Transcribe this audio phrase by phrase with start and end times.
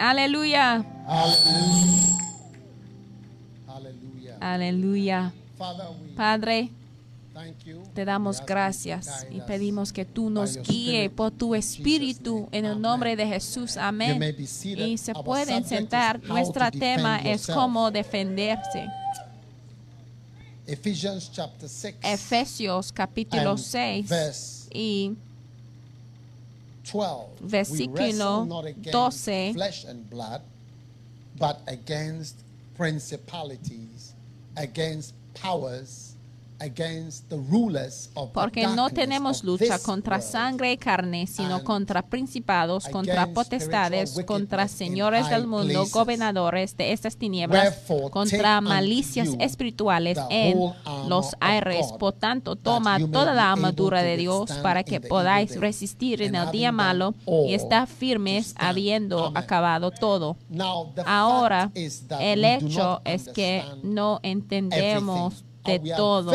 [0.00, 0.84] Aleluya.
[4.40, 5.32] Aleluya.
[5.58, 6.70] We Padre,
[7.34, 7.82] thank you.
[7.94, 12.48] te damos gracias y pedimos que tú nos by your guíe Spirit por tu espíritu
[12.50, 13.76] en el nombre de Jesús.
[13.76, 14.18] Amén.
[14.62, 16.22] Y se pueden sentar.
[16.24, 18.88] Nuestro tema es cómo defenderse.
[20.66, 25.29] Ephesians chapter 6 Efesios capítulo and 6 verse y 12.
[27.42, 29.54] Versículo we wrestle not against 12.
[29.54, 30.42] flesh and blood,
[31.38, 32.36] but against
[32.76, 34.14] principalities,
[34.56, 36.09] against powers,
[38.34, 45.28] porque no tenemos lucha contra sangre y carne, sino contra principados, contra potestades, contra señores
[45.30, 47.78] del mundo, gobernadores de estas tinieblas,
[48.10, 50.58] contra malicias espirituales en
[51.08, 51.92] los aires.
[51.98, 56.72] Por tanto, toma toda la armadura de Dios para que podáis resistir en el día
[56.72, 60.36] malo y estar firmes habiendo acabado todo.
[61.06, 65.44] Ahora, el hecho es que no entendemos.
[65.64, 66.32] De todo.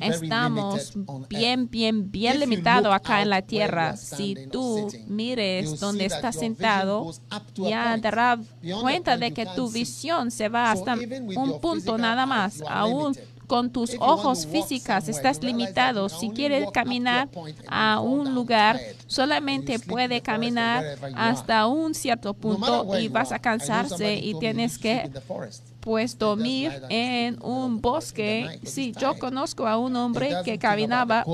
[0.00, 0.92] Estamos
[1.28, 3.96] bien, bien, bien If you limitado look acá en la tierra.
[3.96, 7.10] Si tú mires donde estás sentado,
[7.56, 8.40] ya darás
[8.80, 12.62] cuenta de que tu visión se va hasta un punto nada más.
[12.68, 13.16] Aún
[13.52, 16.08] con tus ojos físicas estás limitado.
[16.08, 17.28] Si quieres caminar
[17.68, 20.84] a un lugar, solamente puede caminar
[21.14, 25.10] hasta un cierto punto y vas a cansarse y tienes que.
[25.82, 28.60] Pues dormir en un bosque.
[28.62, 31.24] Sí, yo conozco a un hombre que caminaba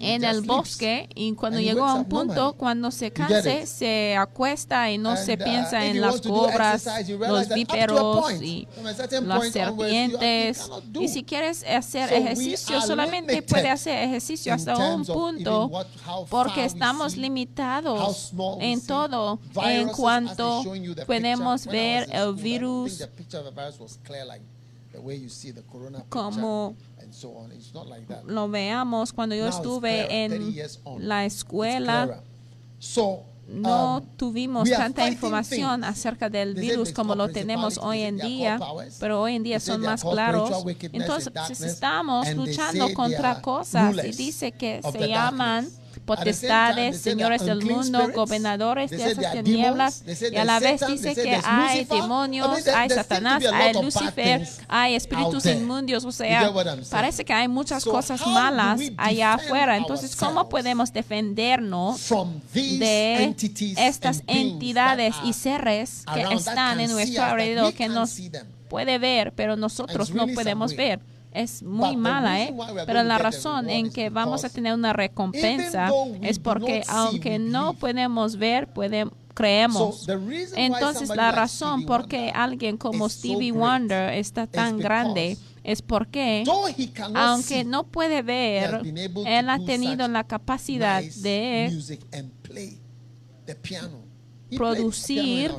[0.00, 4.96] en el bosque y cuando llegó a un punto, cuando se canse, se acuesta y
[4.96, 8.66] no se uh, piensa en las cobras, los víperos y
[9.22, 10.70] las serpientes.
[10.98, 15.70] Y si quieres hacer ejercicio, solamente puede hacer ejercicio hasta un punto
[16.30, 20.64] porque estamos limitados en todo en cuanto
[21.06, 24.42] podemos ver el virus think the picture of a virus was clear like
[24.92, 27.50] the way you see the corona picture como and so on.
[27.52, 28.24] It's not like that.
[28.26, 32.22] lo veamos cuando yo estuve clearer, 30 en la escuela.
[33.48, 38.60] no um, tuvimos tanta información acerca del virus como lo tenemos hoy en día,
[39.00, 40.50] pero hoy en día son más claros.
[40.92, 45.68] Entonces estamos luchando contra cosas y dice que se llaman.
[46.08, 50.02] Potestades, señores del mundo, gobernadores de esas tinieblas,
[50.32, 56.04] y a la vez dice que hay demonios, hay Satanás, hay Lucifer, hay espíritus inmundios,
[56.04, 56.50] o sea,
[56.90, 59.76] parece que hay muchas cosas malas allá afuera.
[59.76, 62.00] Entonces, ¿cómo podemos defendernos
[62.54, 63.34] de
[63.76, 68.18] estas entidades y seres que están en nuestro alrededor que nos
[68.68, 71.00] puede ver, pero nosotros no podemos ver.
[71.38, 72.54] Es muy mala, ¿eh?
[72.84, 75.90] Pero la razón en que vamos a tener una recompensa
[76.20, 80.08] es porque aunque no podemos ver, podemos creemos.
[80.56, 86.42] Entonces la razón por qué alguien como Stevie Wonder está tan grande es porque
[87.14, 88.82] aunque no puede ver,
[89.26, 91.70] él ha do tenido la capacidad de
[94.56, 95.52] producir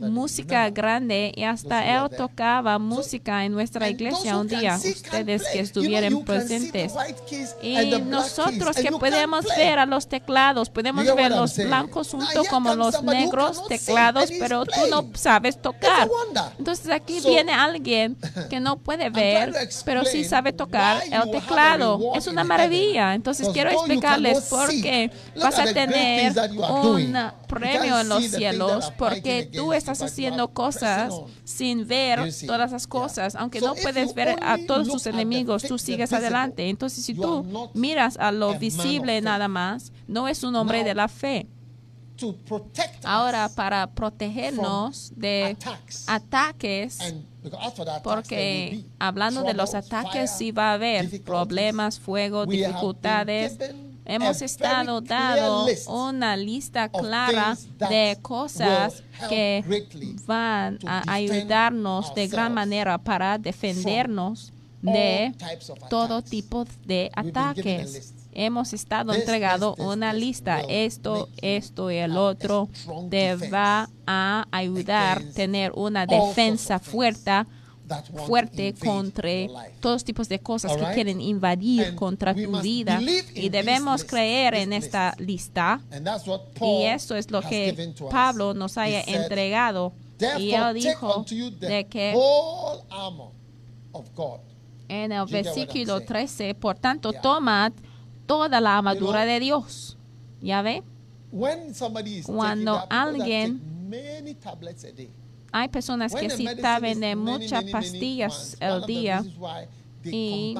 [0.00, 6.22] música grande y hasta él tocaba música en nuestra iglesia un día, ustedes que estuvieran
[6.24, 6.92] presentes.
[7.62, 13.02] Y nosotros que podemos ver a los teclados, podemos ver los blancos junto como los
[13.02, 16.08] negros teclados, pero tú no sabes tocar.
[16.58, 18.16] Entonces aquí viene alguien
[18.50, 19.52] que no puede ver,
[19.84, 22.14] pero sí sabe tocar el teclado.
[22.14, 23.14] Es una maravilla.
[23.14, 29.72] Entonces quiero explicarles por qué vas a tener un premio en los cielos porque tú
[29.72, 31.14] estás haciendo cosas
[31.44, 33.34] sin ver todas las cosas.
[33.34, 36.68] Aunque no puedes ver a todos tus enemigos, tú sigues adelante.
[36.68, 41.08] Entonces si tú miras a lo visible nada más, no es un hombre de la
[41.08, 41.48] fe.
[43.04, 45.56] Ahora para protegernos de
[46.06, 46.98] ataques,
[48.02, 53.56] porque hablando de los ataques sí va a haber problemas, fuego, dificultades.
[54.04, 57.56] Hemos estado dado una lista clara
[57.88, 59.64] de cosas que
[60.26, 64.52] van a ayudarnos de gran manera para defendernos
[64.82, 65.34] de
[65.88, 68.14] todo tipo de ataques.
[68.32, 70.60] Hemos estado entregado una lista.
[70.60, 72.68] Esto, esto y el otro
[73.10, 77.44] te va a ayudar a tener una defensa fuerte,
[78.26, 79.28] fuerte contra
[79.80, 83.00] todos tipos de cosas que quieren invadir contra tu vida.
[83.34, 85.80] Y debemos creer en esta lista.
[86.60, 87.92] Y eso es lo que.
[88.10, 89.92] Pablo nos haya entregado.
[90.38, 91.24] Y él dijo
[91.68, 92.12] de que
[94.88, 96.06] en el versículo saying?
[96.06, 97.72] 13, por tanto, tomad
[98.26, 99.96] toda la armadura de Dios.
[100.40, 100.82] ¿Ya ve?
[102.26, 103.60] Cuando alguien-
[105.52, 109.24] Hay personas que sí saben muchas pastillas al día.
[110.02, 110.56] Y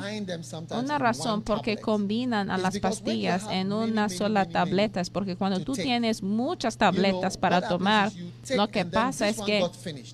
[0.71, 5.61] Una razón por qué combinan a las pastillas en una sola tableta es porque cuando
[5.61, 8.13] tú tienes muchas tabletas para tomar,
[8.55, 9.65] lo que pasa es que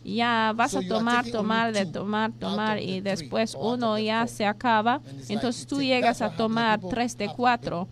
[0.04, 5.00] ya vas a tomar, tomar, de tomar, tomar y después uno ya se acaba.
[5.28, 7.88] Entonces tú llegas a tomar tres de cuatro.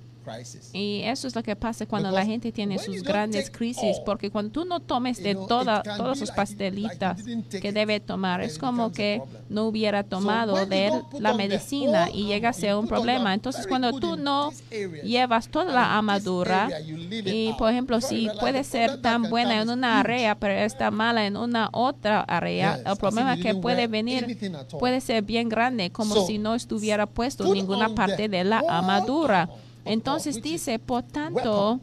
[0.73, 4.31] Y eso es lo que pasa cuando la gente tiene sus grandes crisis, all, porque
[4.31, 8.01] cuando tú no tomes de you know, toda, todas sus like pastelitas like que debe
[8.01, 10.91] tomar, es como que no hubiera tomado you de
[11.21, 13.35] la medicina y llega a ser un problema.
[13.35, 14.51] Entonces cuando tú no
[15.03, 16.69] llevas toda la armadura
[17.11, 21.37] y por ejemplo si puede ser tan buena en una área pero está mala en
[21.37, 24.39] una otra área, el problema que puede venir
[24.79, 29.49] puede ser bien grande como So, si no estuviera puesto ninguna parte de la armadura.
[29.85, 31.81] Entonces dice, por tanto,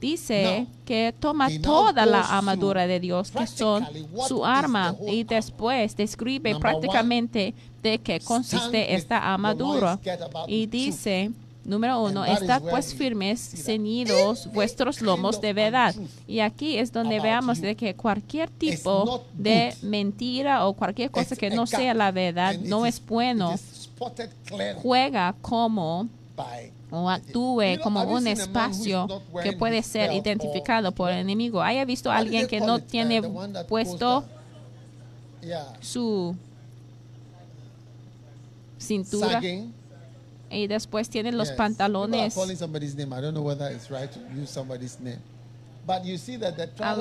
[0.00, 3.86] dice que toma toda la armadura de Dios, que son
[4.28, 9.98] su arma, y después describe prácticamente de qué consiste esta armadura.
[10.46, 11.30] Y dice,
[11.64, 15.94] número uno, estad pues firmes, ceñidos vuestros lomos de verdad.
[16.26, 21.50] Y aquí es donde veamos de que cualquier tipo de mentira o cualquier cosa que
[21.50, 23.54] no sea la verdad no es bueno,
[24.82, 26.08] juega como
[26.94, 29.06] o actúe como un espacio
[29.42, 31.60] que puede ser identificado or- por el enemigo.
[31.62, 33.20] ¿Haya visto a alguien que no tiene
[33.68, 34.24] puesto
[35.80, 36.36] su
[38.78, 39.40] cintura
[40.50, 42.34] y después tiene los pantalones?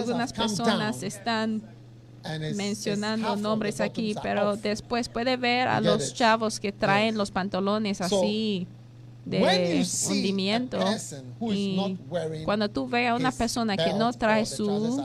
[0.02, 1.62] Algunas personas están
[2.56, 8.68] mencionando nombres aquí, pero después puede ver a los chavos que traen los pantalones así
[9.26, 10.80] de hundimiento
[11.42, 11.98] y
[12.46, 15.02] cuando tú ves a una persona que no trae su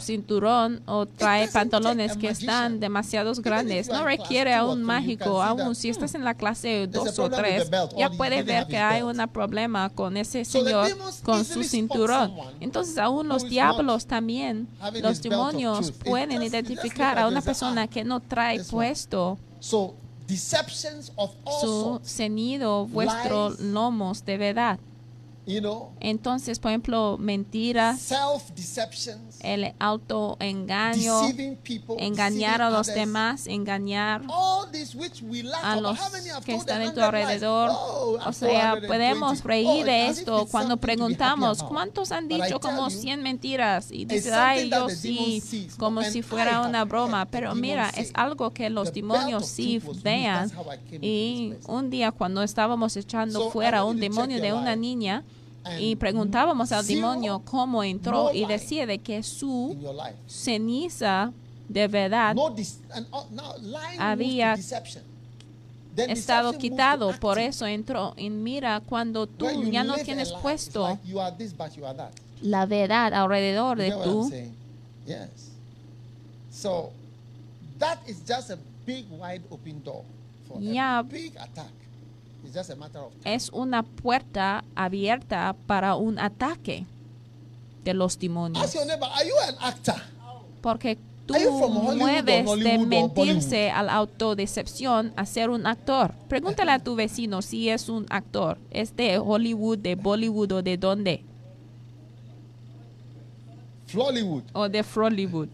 [0.00, 3.88] cinturón o trae pantalones que están if grandes.
[3.88, 8.10] No requiere a un mágico, aún si estás en la clase dos o tres, ya
[8.10, 10.90] didn't ver que hay un problema con ese señor
[11.22, 12.32] con su cinturón.
[12.60, 14.66] Entonces aún los diablos también,
[15.00, 19.38] los demonios pueden identificar a una persona "Ah, que no trae this one." puesto
[20.32, 24.78] deceptions of all su sorts, ceñido, vuestros lomos de verdad.
[25.46, 28.12] You know, Entonces, por ejemplo, mentiras,
[29.40, 31.20] el autoengaño,
[31.62, 34.22] people, engañar a los others, demás, engañar
[35.62, 35.98] a los
[36.44, 37.22] que están en tu 100 lies?
[37.22, 37.70] alrededor.
[37.72, 38.86] Oh, O sea, 420.
[38.88, 41.62] podemos reír Oh, de as if esto cuando preguntamos.
[41.62, 43.90] ¿cuántos han dicho como you, 100 mentiras?
[43.90, 45.42] Y it's dices, ay, yo sí,
[45.78, 47.26] como si fuera una broma.
[47.26, 50.50] Pero mira, es algo que los "The demonios sí vean.
[51.00, 55.24] Y this place." un día cuando estábamos echando fuera un demonio de una niña,
[55.78, 59.76] y preguntábamos al demonio cómo entró no y decía de que su
[60.26, 61.32] ceniza
[61.68, 63.54] de verdad No and, uh, now,
[63.98, 64.56] Había
[65.96, 68.14] estado quitado, por eso entró.
[68.16, 71.54] Y mira, cuando tú ya no tienes puesto like this,
[72.40, 74.30] la verdad alrededor You de tú?
[75.06, 75.50] Yes.
[76.50, 76.90] So
[77.78, 80.04] that is just a big wide open door
[80.46, 80.98] for Yeah.
[80.98, 81.81] a big attack.
[83.24, 86.86] Es una puerta abierta para un ataque
[87.84, 88.76] de los demonios.
[90.60, 91.34] Porque tú
[91.68, 92.24] mueves
[92.62, 96.14] de mentirse a la autodecepción a ser un actor.
[96.28, 98.58] Pregúntale a tu vecino si es un actor.
[98.70, 101.24] ¿Es de Hollywood, de Bollywood o de dónde?
[103.86, 105.50] Flollywood, O de Frollywood.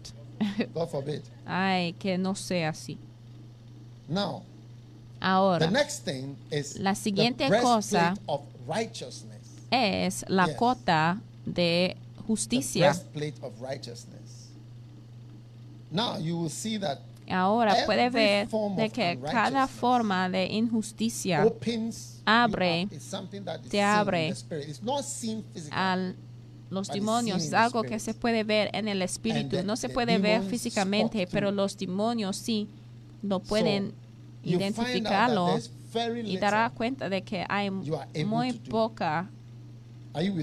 [0.73, 1.21] God forbid.
[1.45, 2.97] Ay, que no sea así.
[4.07, 4.43] Now,
[5.21, 5.65] Ahora.
[5.65, 9.41] the next thing is La siguiente the cosa breastplate of righteousness.
[9.71, 11.97] es la cota de
[12.27, 12.85] justicia.
[12.91, 14.49] breastplate of righteousness.
[15.91, 16.99] Now you will see that
[17.31, 21.43] Ahora puede ver de que cada forma de injusticia
[22.25, 22.87] abre-
[23.69, 24.67] te abre the spirit.
[24.69, 25.71] It's not seen physically.
[25.77, 26.13] a
[26.71, 27.43] los demonios.
[27.43, 29.61] Es algo que se puede ver en el espíritu.
[29.63, 32.67] No se puede ver físicamente, pero los demonios sí
[33.21, 33.93] lo pueden
[34.43, 35.57] identificarlo
[36.23, 39.29] y dará cuenta de que hay muy poca,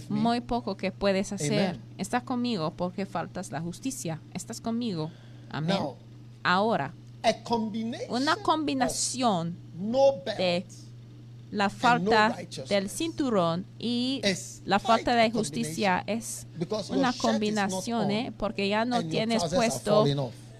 [0.08, 1.70] muy poco que puedes hacer.
[1.70, 1.82] Amen.
[1.98, 4.20] Estás conmigo porque faltas la justicia.
[4.34, 5.10] Estás conmigo.
[5.50, 5.76] Amén.
[5.78, 5.96] Now,
[6.42, 10.64] Ahora, a combination una combinación no de
[11.50, 14.22] la falta righteousness del cinturón y
[14.64, 16.46] la falta de justicia es
[16.90, 18.32] una combinación, ¿eh?
[18.36, 20.04] porque ya no tienes puesto.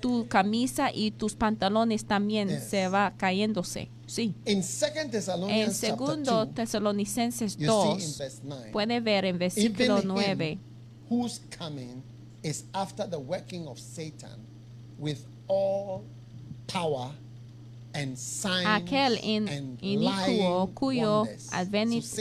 [0.07, 2.69] Tu camisa y tus pantalones también Yes.
[2.71, 3.91] se va cayéndose.
[4.07, 4.35] Sí.
[4.45, 9.01] In 2 En Thessalonians chapter segundo 2, Tesalonicenses you see in 2 verse 9, puede
[9.01, 10.61] ver en versículo even 9 him
[11.11, 12.03] whose coming
[12.43, 14.47] is after the working of Satan
[14.99, 16.05] with all
[16.69, 17.11] power
[17.95, 21.49] and signs Aquel in- and inicuo cuyo wonders.
[21.51, 22.17] adveni- So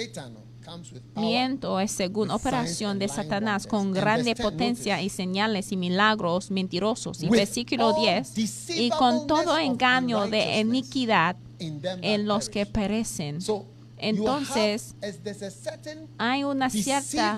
[1.15, 5.77] Miento es según operación de Satanás con And grande verse 10, potencia y señales y
[5.77, 7.21] milagros mentirosos.
[7.21, 13.39] Y versículo all 10, y con todo engaño de iniquidad en los que perecen.
[13.97, 14.95] Entonces,
[16.17, 17.37] Hay una cierta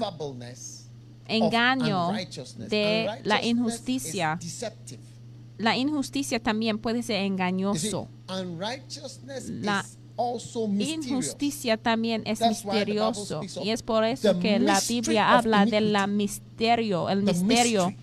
[1.28, 2.12] engaño
[2.58, 4.40] de la injusticia.
[5.58, 8.08] La injusticia también puede ser engañoso.
[9.50, 9.86] La.
[10.18, 13.42] Injusticia también es misterioso.
[13.64, 15.92] Y es por eso que la Biblia habla de iniquity.
[15.92, 17.94] la misterio, el misterio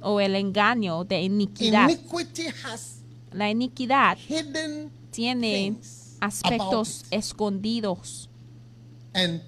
[0.00, 1.90] o el engaño de iniquidad.
[3.32, 5.76] La iniquidad hidden tiene
[6.20, 8.28] aspectos escondidos
[9.14, 9.40] and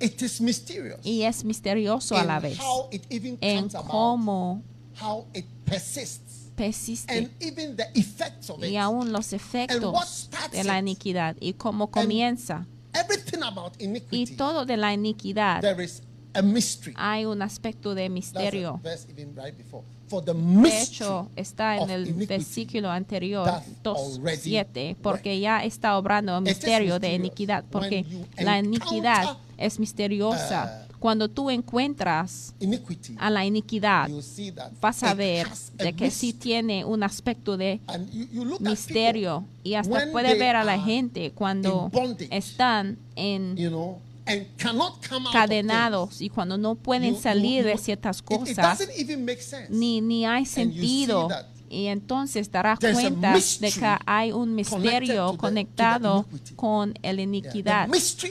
[0.00, 1.00] it is mysterious.
[1.04, 4.62] y es misterioso a la vez how it even en cómo
[5.00, 6.31] how it persists,
[6.62, 11.90] persiste and even the effects of y aún los efectos de la iniquidad y cómo
[11.90, 12.66] comienza.
[12.94, 16.02] Everything about Y todo de la iniquidad there is
[16.34, 16.94] a mystery.
[16.96, 18.80] hay un aspecto de misterio.
[18.82, 23.48] De hecho, está en el versículo anterior,
[23.82, 28.04] doth already 2.7, porque ya está obrando el is misterio de iniquidad, porque
[28.36, 30.81] la iniquidad es misteriosa.
[31.02, 36.12] Cuando tú encuentras iniquity, a la iniquidad, you'll see that vas a ver de que
[36.12, 37.80] sí tiene un aspecto de
[38.12, 43.62] you, you misterio y hasta puede ver a la gente cuando bondage, están en people,
[43.64, 47.64] you know, and cannot come out of cadenados y cuando no pueden You- you- salir
[47.64, 49.72] de ciertas cosas It, doesn't even make sense.
[49.72, 51.28] ni, ni hay sentido
[51.68, 57.88] y entonces darás cuenta de que hay un misterio conectado the con Yeah, iniquidad.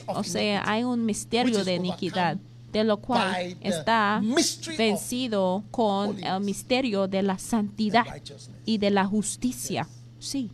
[0.08, 2.38] O sea, hay un misterio de iniquidad,
[2.72, 4.22] de lo cual está
[4.78, 8.06] vencido con el misterio de la santidad
[8.66, 9.88] y de la justicia.
[10.20, 10.52] Sí?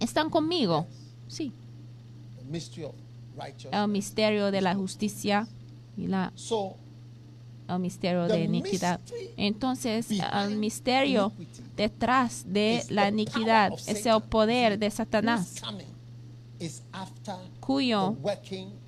[0.00, 0.86] ¿están conmigo?
[1.28, 1.52] Sí,
[3.70, 5.48] el misterio de la justicia
[5.96, 6.32] y la,
[7.68, 9.00] el misterio de iniquidad.
[9.36, 11.32] Entonces, el misterio
[11.76, 15.62] detrás de la iniquidad es el poder de Satanás,
[17.60, 18.16] cuyo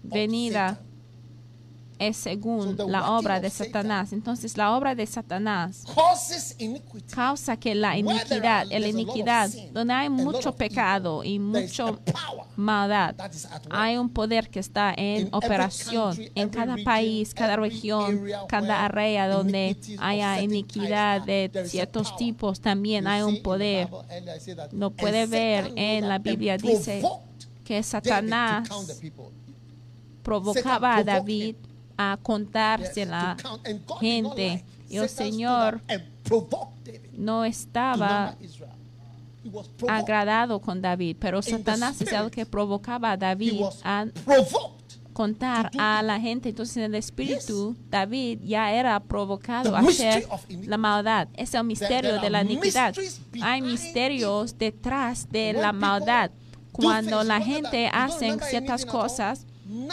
[0.03, 0.81] venida.
[1.99, 4.13] Es según la obra de Satan Satanás.
[4.13, 5.85] Entonces, la obra de Satanás
[7.15, 11.23] causa que la iniquidad, are- el there's a lot of iniquidad, donde hay mucho pecado
[11.25, 13.15] y there is a mucho power maldad,
[13.71, 19.77] hay un poder que está en operación en cada país, cada región, cada área donde
[19.99, 23.89] haya iniquidad de ciertos tipos, también hay un poder.
[24.73, 27.03] Lo and puede ver en la Biblia, dice
[27.65, 28.69] que Satanás
[30.23, 31.57] provocaba a David.
[31.97, 33.37] A contársela
[34.01, 34.65] gente.
[34.89, 35.81] Y el stood Señor
[37.13, 38.37] no estaba
[39.89, 44.07] agradado con David, pero Satanás es el que provocaba a David a
[45.13, 46.51] contar a la gente.
[46.51, 50.27] Entonces, en el espíritu, David ya era provocado a hacer
[50.67, 51.29] la maldad.
[51.35, 52.95] Es el misterio de la iniquidad.
[53.41, 56.31] Hay misterios detrás de la maldad.
[56.73, 59.47] Cuando la gente hace ciertas cosas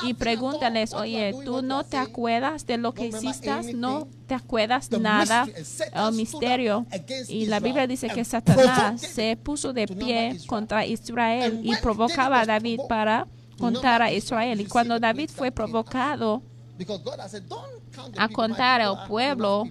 [0.04, 3.74] y pregúntales, oye, ¿tú no te acuerdas de lo que hiciste?
[3.74, 5.48] ¿No te acuerdas nada?
[5.64, 6.86] Satan El misterio.
[7.28, 12.46] Y la Biblia dice que Satanás se puso de pie contra Israel y provocaba a
[12.46, 14.60] David para contar a Israel.
[14.62, 16.42] Y cuando David fue provocado,
[16.78, 19.66] Because God has said, "Don't count the a contar al pueblo,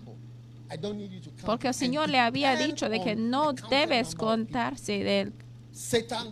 [1.45, 5.50] porque el them." Señor le había dicho de que no debes contarse de Satan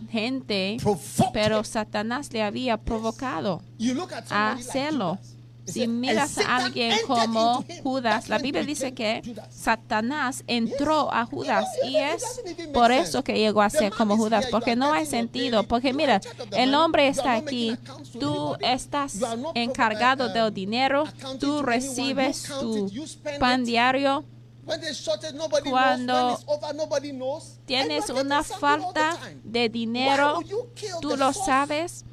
[0.09, 0.77] gente,
[1.33, 1.63] pero.
[1.63, 3.61] Satanás le había provocado.
[4.29, 5.17] A hacerlo.
[5.65, 11.97] Si miras a alguien como Judas, la Biblia dice que Satanás entró a Judas y
[11.97, 12.41] es
[12.73, 16.73] por eso que llegó a ser como Judas, porque no hay sentido, porque mira, el
[16.73, 17.77] hombre está aquí,
[18.19, 19.19] tú estás
[19.53, 21.03] encargado del dinero,
[21.39, 22.91] tú recibes tu
[23.39, 24.25] pan diario,
[25.69, 26.39] cuando
[27.65, 30.39] tienes una falta de dinero,
[31.01, 32.05] tú lo sabes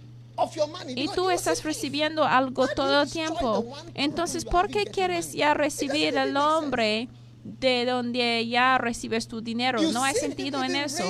[0.89, 3.75] y tú estás recibiendo algo todo el tiempo.
[3.95, 7.09] Entonces, ¿por qué quieres ya recibir el hombre
[7.43, 9.81] de donde ya recibes tu dinero?
[9.93, 11.05] No hay sentido en eso.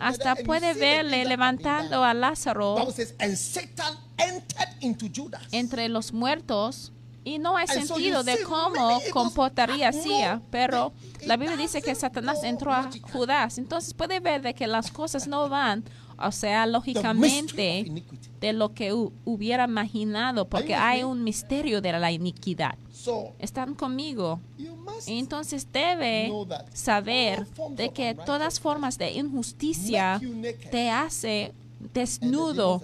[0.00, 2.88] Hasta puede verle levantando a Lázaro
[5.52, 6.92] entre los muertos.
[7.22, 10.12] Y no hay sentido de cómo comportaría así,
[10.50, 10.92] pero
[11.26, 13.58] la Biblia dice que Satanás entró a Judas.
[13.58, 15.84] Entonces puede ver de que las cosas no van,
[16.18, 18.04] o sea, lógicamente
[18.40, 22.76] de lo que hubiera imaginado, porque hay un misterio de la iniquidad.
[23.38, 24.40] Están conmigo.
[25.06, 26.30] Entonces debe
[26.72, 30.20] saber de que todas formas de injusticia
[30.70, 31.52] te hace
[31.92, 32.82] desnudo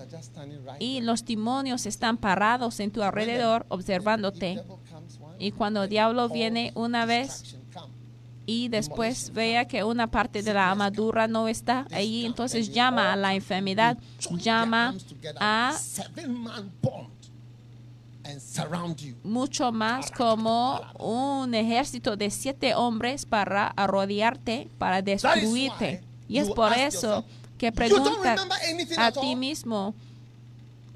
[0.79, 4.63] y los demonios están parados en tu alrededor observándote.
[5.39, 7.57] Y cuando el diablo viene una vez
[8.47, 13.17] y después vea que una parte de la armadura no está ahí, entonces llama a
[13.17, 13.99] la enfermedad,
[14.31, 14.95] llama
[15.39, 15.77] a
[19.23, 26.03] mucho más como un ejército de siete hombres para arrodillarte, para destruirte.
[26.29, 27.25] Y es por eso
[27.59, 28.41] que preguntas
[28.97, 29.95] a ti mismo,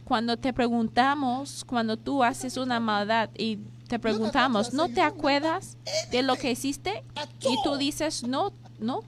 [0.05, 5.77] cuando te preguntamos, cuando tú haces una maldad y te preguntamos, ¿no te acuerdas
[6.11, 7.05] de lo que hiciste?
[7.41, 9.03] Y tú dices, no, no,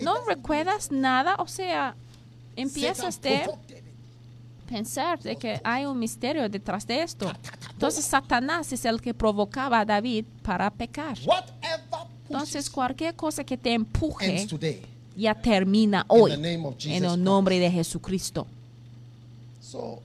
[0.00, 1.94] no recuerdas nada, o sea,
[2.56, 3.50] empiezas a
[4.66, 7.32] pensar de que hay un misterio detrás de esto.
[7.70, 11.16] Entonces Satanás es el que provocaba a David para pecar.
[12.28, 14.48] Entonces cualquier cosa que te empuje
[15.16, 18.46] ya termina hoy en el nombre de Jesucristo.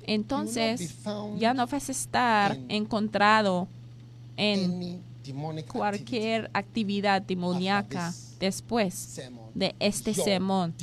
[0.03, 0.95] Entonces
[1.37, 3.67] ya no vas a estar encontrado
[4.37, 5.01] en
[5.67, 9.21] cualquier actividad demoníaca después
[9.53, 10.73] de este sermón.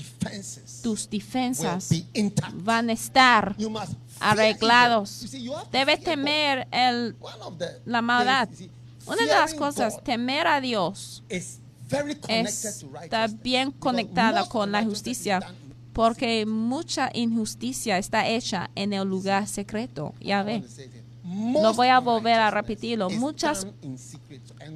[0.82, 1.90] Tus defensas
[2.54, 3.56] van a estar
[4.20, 5.26] arreglados.
[5.72, 7.16] Debes temer el,
[7.84, 8.48] la maldad.
[9.06, 11.22] Una de las cosas, temer a Dios
[12.28, 15.40] está bien conectada con la justicia
[15.92, 20.14] porque mucha injusticia está hecha en el lugar secreto.
[20.20, 20.62] Ya ve.
[21.24, 23.10] No voy a volver a repetirlo.
[23.10, 23.66] Muchas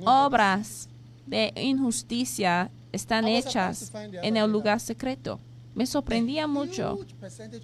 [0.04, 0.88] obras
[1.26, 5.40] de injusticia están hechas en el lugar secreto.
[5.74, 6.98] Me sorprendía mucho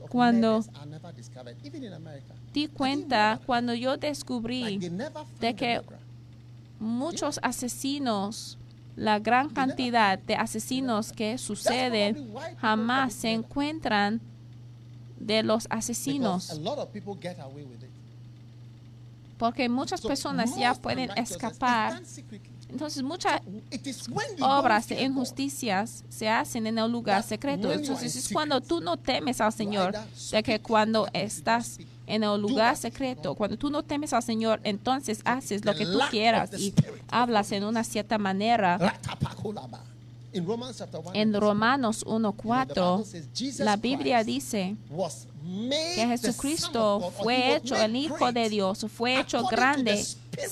[0.09, 0.65] cuando
[2.53, 4.79] di cuenta, cuando yo descubrí
[5.41, 5.83] de que
[6.79, 8.58] muchos asesinos
[8.99, 14.21] la gran cantidad de asesinos que suceden jamás se encuentran
[15.19, 16.61] de los asesinos.
[19.39, 22.03] Porque muchas personas ya pueden escapar.
[22.69, 23.41] Entonces muchas
[24.41, 27.73] obras de injusticias se hacen en el lugar secreto.
[27.73, 29.95] Entonces es cuando tú no temes al Señor,
[30.33, 33.35] de que cuando estás en el lugar secreto.
[33.35, 36.75] Cuando tú no temes al Señor, entonces haces lo que tú quieras y
[37.11, 38.99] hablas en una cierta manera.
[41.15, 44.77] En Romanos 1.4, la Biblia dice
[45.95, 50.05] que Jesucristo fue hecho el Hijo de Dios, fue hecho grande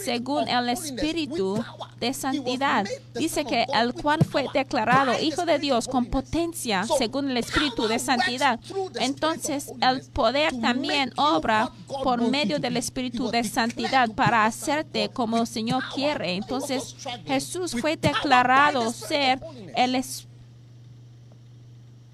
[0.03, 1.63] según el Espíritu
[2.01, 2.87] de santidad.
[3.15, 7.99] Dice que el cual fue declarado Hijo de Dios con potencia según el Espíritu de
[7.99, 8.61] santidad.
[9.01, 11.71] Entonces el poder también obra
[12.03, 16.35] por medio del Espíritu de santidad para hacerte como el Señor quiere.
[16.35, 16.97] Entonces
[17.27, 19.41] Jesús fue declarado ser
[19.75, 20.37] el Espíritu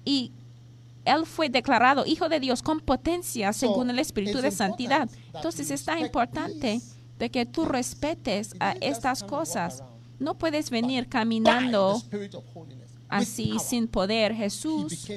[0.05, 0.31] y
[1.05, 5.09] él fue declarado Hijo de Dios con potencia según el Espíritu de Santidad.
[5.33, 6.81] Entonces está importante
[7.17, 9.83] de que tú respetes a estas cosas.
[10.19, 12.01] No puedes venir caminando
[13.09, 14.33] así sin poder.
[14.33, 15.07] Jesús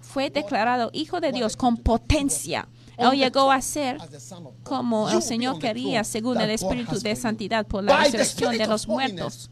[0.00, 2.68] fue declarado Hijo de Dios con potencia.
[2.96, 3.98] Él llegó a ser
[4.62, 9.50] como el Señor quería, según el Espíritu de Santidad, por la resurrección de los muertos.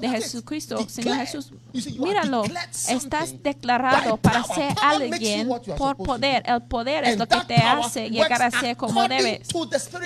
[0.00, 0.86] de Jesucristo.
[0.88, 1.52] Señor Jesús,
[1.98, 2.44] míralo,
[2.88, 6.42] estás declarado para ser alguien por poder.
[6.46, 9.48] El poder es lo que te hace llegar a ser como debes.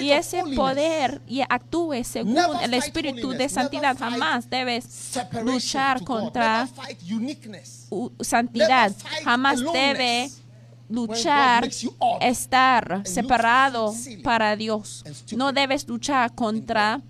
[0.01, 3.96] Y ese poder y actúe según el Espíritu de Santidad.
[3.98, 6.68] Jamás debes luchar contra
[8.20, 8.92] santidad.
[9.24, 10.31] Jamás debe
[10.88, 11.68] luchar
[12.20, 15.05] estar separado para Dios.
[15.37, 17.01] No debes luchar contra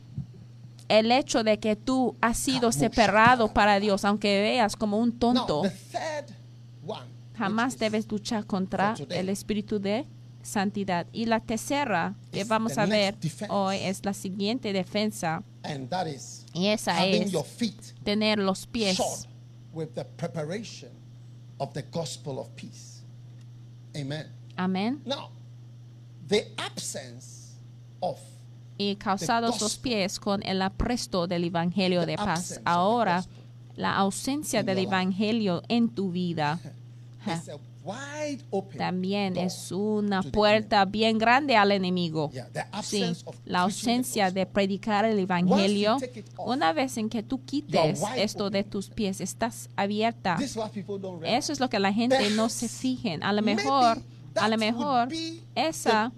[0.88, 5.62] el hecho de que tú has sido separado para- Dios, aunque veas como un tonto.
[7.37, 10.07] Jamás debes luchar contra el espíritu de
[10.43, 11.07] santidad.
[11.12, 13.17] Y la tercera que vamos a ver
[13.49, 15.43] hoy es la siguiente defensa
[16.55, 17.31] y esa es
[18.03, 19.27] tener los pies shod
[19.73, 20.91] with the preparation
[21.59, 22.98] of the gospel of peace.
[23.99, 24.27] Amen.
[24.57, 25.31] amén Now,
[26.29, 27.57] the absence
[28.01, 28.19] of
[28.79, 32.61] y calzados los pies con el apresto del evangelio de paz.
[32.65, 33.25] Ahora
[33.77, 36.61] la ausencia del evangelio en tu vida
[37.88, 42.31] wide open también door es una puerta bien grande al enemigo.
[42.31, 43.05] Yeah, Sí,
[43.44, 46.03] la ausencia de predicar el evangelio, off,
[46.38, 50.37] una vez en que tú quites esto de tus pies, estás abierta.
[51.24, 53.22] Eso es lo que la gente no se Perhaps, fijen.
[53.22, 53.98] A lo mejor,
[54.35, 55.09] a lo mejor,
[55.55, 56.12] esa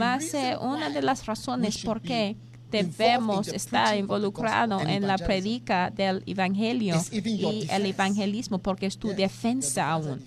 [0.00, 2.36] va a ser una de las razones por qué
[2.72, 9.90] debemos estar involucrados en la predica del evangelio y el evangelismo, porque es tu defensa
[9.90, 10.20] aún.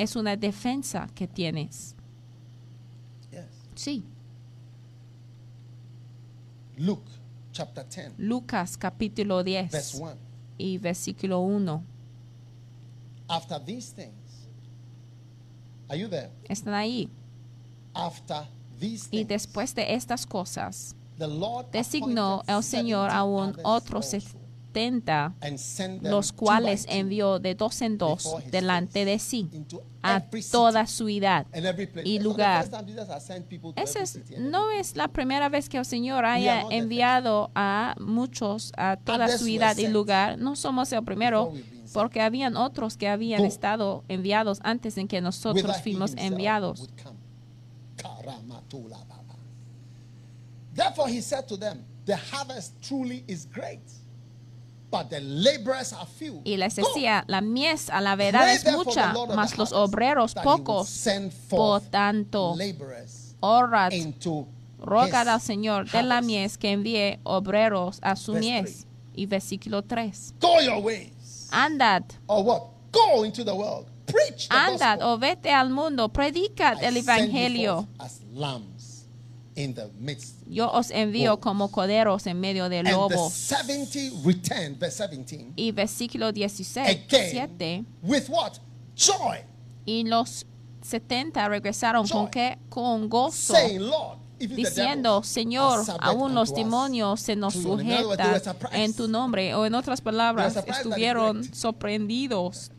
[0.00, 1.94] Es una defensa que tienes.
[3.74, 4.02] Sí.
[6.78, 7.10] Luke
[7.52, 10.16] chapter 10, Lucas capítulo verse 10 1.
[10.56, 11.82] y versículo 1.
[13.28, 14.48] After these things,
[15.90, 16.30] are you there?
[16.48, 17.10] Están ahí.
[17.92, 18.46] After
[18.78, 23.60] these Y things, después de estas cosas, the Lord designó el Señor 70 aún others
[23.64, 24.39] otros also,
[24.72, 29.48] 70, and sent them los cuales envió de dos en dos delante de sí
[30.02, 30.86] a toda
[31.52, 32.08] every place.
[32.08, 32.68] y lugar.
[33.76, 38.96] Esa es, no es la primera vez que el Señor haya enviado a muchos a
[38.96, 40.38] toda were ciudad y lugar.
[40.38, 41.52] No somos el primero
[41.92, 46.88] porque habían otros que habían estado enviados antes en que nosotros fuimos enviados.
[50.72, 53.80] Therefore he said to them, The harvest truly is great,
[54.90, 56.40] but the laborers are few.
[56.44, 61.04] Y les decía, la mies a la verdad es mucha, mas los obreros pocos.
[61.48, 62.56] Por tanto,
[63.40, 63.92] orad,
[64.78, 68.86] rogad al Señor de la mies que envíe obreros a su mies.
[69.14, 70.34] Y versículo 3.
[70.40, 71.48] Go your ways.
[71.52, 72.62] Andad, Or what?
[72.92, 73.86] Go into the world.
[74.06, 75.08] Preach the andad gospel.
[75.08, 77.88] o vete al mundo, predicad I el evangelio.
[79.64, 80.36] In the midst.
[80.46, 83.32] Yo os envío como coderos en medio de And the lobos.
[83.32, 85.52] 70 returned, verse 17.
[85.56, 87.84] Y versículo 16, again 7.
[88.02, 88.58] with what?
[88.96, 89.38] Joy,
[89.86, 90.46] Y los
[90.82, 92.30] 70 regresaron con Joy.
[92.30, 92.58] qué?
[92.68, 93.54] Con gozo.
[93.54, 98.16] saying, Lord, diciendo, Señor, aún los demonios se nos through your name." In other words,
[98.16, 99.54] they were sujetan en tu nombre.
[99.54, 102.70] O en otras palabras, estuvieron sorprendidos.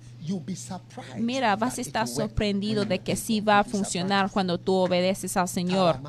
[1.18, 5.48] Mira, vas a estar sorprendido de que sí va a funcionar cuando tú obedeces al
[5.48, 6.00] Señor.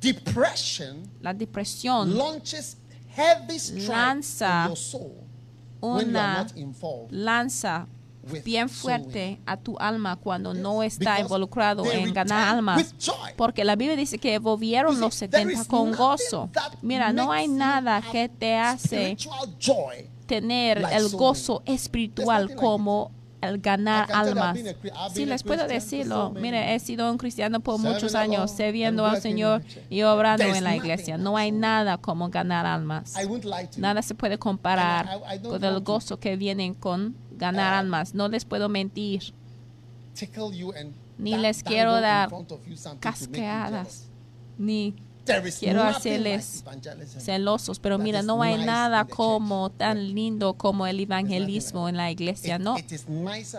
[0.00, 2.76] Depression La depresión, launches
[3.14, 5.28] heavy Lanza your soul
[5.80, 6.46] una
[7.10, 7.86] lanza
[8.44, 12.94] bien fuerte a tu alma cuando no está involucrado en ganar almas.
[13.36, 16.50] Porque la Biblia dice que volvieron los see, there 70 is con gozo.
[16.82, 19.16] Mira, no hay nada que te hace
[20.26, 24.58] tener el gozo espiritual como el ganar almas.
[25.12, 26.30] Sí, les puedo decirlo.
[26.30, 30.76] Mire, he sido un cristiano por muchos años, sirviendo al Señor y obrando en la
[30.76, 31.18] iglesia.
[31.18, 33.14] No hay nada como ganar almas.
[33.76, 38.14] Nada se puede comparar con el gozo que viene con ganar uh, almas.
[38.14, 39.34] No les puedo mentir.
[41.18, 42.30] Ni les quiero dar
[43.00, 44.08] casqueadas
[44.58, 44.94] ni
[45.66, 46.62] quiero hacerles
[47.20, 52.58] celosos, pero mira, no hay nada como tan lindo como el evangelismo en la iglesia,
[52.58, 52.74] ¿no?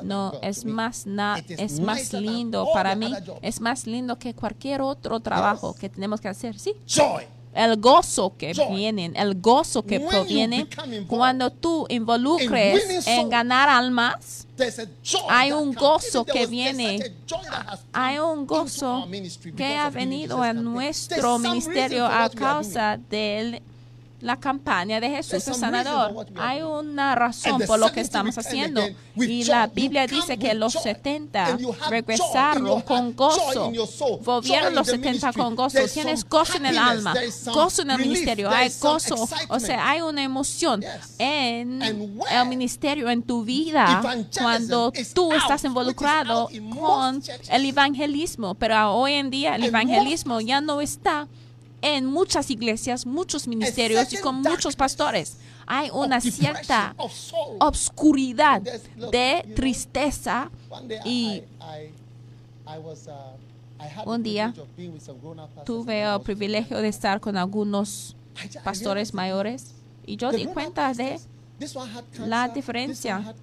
[0.03, 3.05] No, es más, na- es más lindo para mí,
[3.41, 6.73] es más lindo que cualquier otro trabajo que tenemos que hacer, ¿sí?
[6.87, 7.23] Joy.
[7.59, 10.65] El gozo que viene, el gozo que proviene
[11.07, 14.47] cuando tú in involucres en ganar almas,
[15.27, 17.13] a Hay un gozo que viene.
[17.51, 19.05] a hay un gozo
[19.57, 20.63] que ha venido campaign.
[20.63, 23.61] nuestro ministerio a causa de
[24.21, 26.27] la campaña de Jesús el sanador.
[26.35, 28.81] Hay una razón por lo que 70 estamos haciendo.
[29.15, 30.83] Y la Biblia dice que los joy.
[30.83, 33.71] 70 And you have joy in regresaron con gozo.
[34.23, 35.41] Volvieron los the 70 ministry.
[35.41, 35.79] con gozo.
[35.93, 37.13] Tienes gozo en el alma,
[37.53, 38.49] gozo en el ministerio.
[38.49, 40.83] Hay gozo, o sea, hay una emoción
[41.17, 44.01] en el ministerio, en tu vida,
[44.39, 48.55] cuando tú estás involucrado con el evangelismo.
[48.55, 51.27] Pero hoy en día el evangelismo ya no está
[51.81, 55.37] en muchas iglesias, muchos ministerios y con muchos pastores.
[55.65, 56.95] hay una cierta
[57.59, 60.49] obscuridad de tristeza
[61.05, 61.43] y
[64.05, 64.53] uh, Un día
[65.65, 68.15] tuve el privilegio de estar con algunos
[68.63, 69.73] pastores mayores
[70.05, 71.19] y yo di cuenta de
[72.25, 73.33] la diferencia.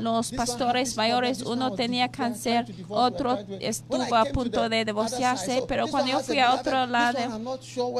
[0.00, 6.20] Los pastores mayores, uno tenía cáncer, otro estuvo a punto de divorciarse, pero cuando yo
[6.20, 7.18] fui a otro lado,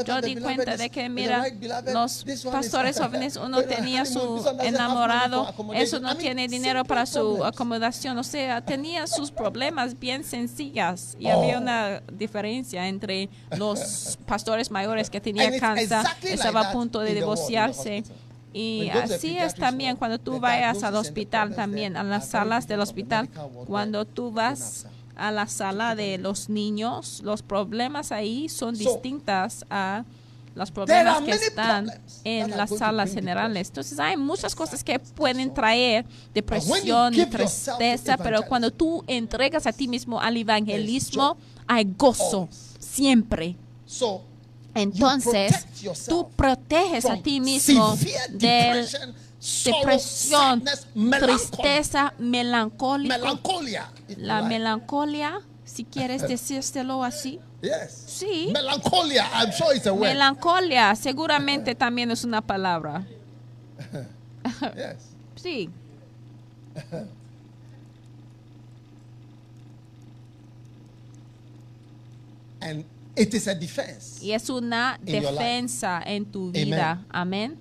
[0.04, 1.44] yo di cuenta de que, mira,
[1.92, 8.24] los pastores jóvenes, uno tenía su enamorado, eso no tiene dinero para su acomodación, o
[8.24, 11.60] sea, tenía sus problemas bien sencillas y había Oh.
[11.60, 18.04] una diferencia entre los pastores mayores que it's cáncer, estaba a punto de divorciarse.
[18.56, 23.28] Y así es también cuando tú vayas al hospital también, a las salas del hospital.
[23.66, 29.66] Cuando tú vas a la sala de los niños, los problemas ahí son So, distintas
[29.68, 30.04] a
[30.54, 31.90] los problemas que están
[32.24, 33.68] en las salas generales.
[33.68, 39.86] Entonces hay muchas cosas que pueden traer depresión tristeza, pero cuando tú entregas a ti
[39.86, 43.54] mismo al evangelismo, hay gozo siempre.
[44.76, 45.66] Entonces,
[46.08, 47.96] tú proteges a ti mismo
[48.30, 48.86] de
[49.64, 50.62] depresión,
[51.20, 53.90] tristeza, melancolía.
[54.16, 57.40] La melancolía, si quieres decírselo así.
[58.06, 58.50] Sí.
[58.52, 60.08] Melancholia, I'm sure it's a word.
[60.08, 63.04] Melancolía seguramente también es una palabra.
[65.36, 65.68] Sí.
[72.60, 72.84] And
[73.16, 74.20] it is a defense.
[74.22, 75.44] Y es una In your life.
[75.44, 77.04] defensa en tu vida.
[77.10, 77.56] Amén.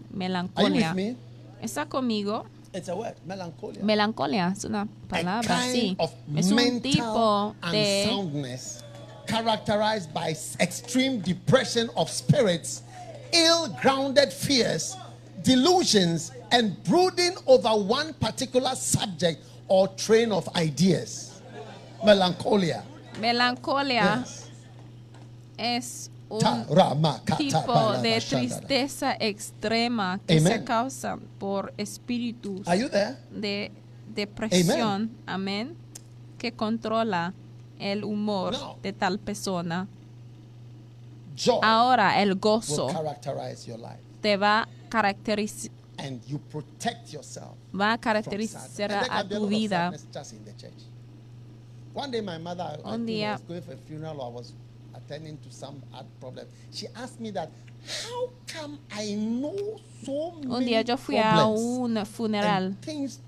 [0.56, 1.16] Are you with me?
[1.62, 2.46] ¿Está conmigo?
[2.74, 3.82] It's a word, melancholia.
[3.84, 5.96] Melancolía es una a palabra, sí.
[5.98, 8.84] of Es un mental tipo de unsoundness
[9.28, 12.84] characterized by extreme depression of spirits,
[13.32, 14.98] ill-grounded fears,
[15.44, 21.42] delusions, and brooding over one particular subject or train of ideas.
[22.04, 22.84] Melancholia.
[23.20, 24.24] Melancholia.
[24.26, 24.45] Yes.
[25.58, 26.40] Es un
[27.38, 32.68] tipo de tristeza extrema que se causa por espíritus
[33.32, 33.72] de
[34.14, 35.76] depresión, amén,
[36.38, 37.34] que controla
[37.80, 39.88] el humor de tal persona.
[41.36, 42.88] Joy Ahora el gozo
[44.22, 49.92] te va a caracterizar, and you protect yourself va a caracterizar a tu vida.
[52.84, 53.40] Un día-
[55.06, 56.46] attending to some heart problem.
[56.72, 57.50] She asked me that,
[58.04, 59.54] how come I know
[60.04, 63.20] so Un many día yo fui a un funeral things,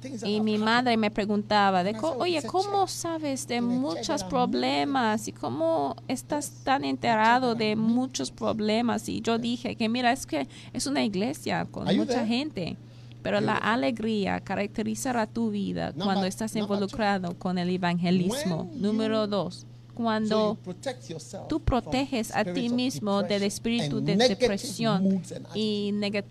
[0.00, 3.60] things y mi happened?" madre me preguntaba de, said, oye, "It's a ¿cómo sabes de
[3.60, 9.08] muchos problemas y cómo estás tan enterado de muchos problemas?
[9.08, 12.76] Y yo dije que mira, es que es una iglesia con mucha gente,
[13.22, 18.68] pero la alegría caracterizará tu vida cuando estás involucrado con el evangelismo.
[18.74, 19.66] Número dos,
[20.02, 20.56] cuando
[21.48, 25.22] tú proteges a ti mismo del espíritu and de depresión
[25.54, 26.24] y nega-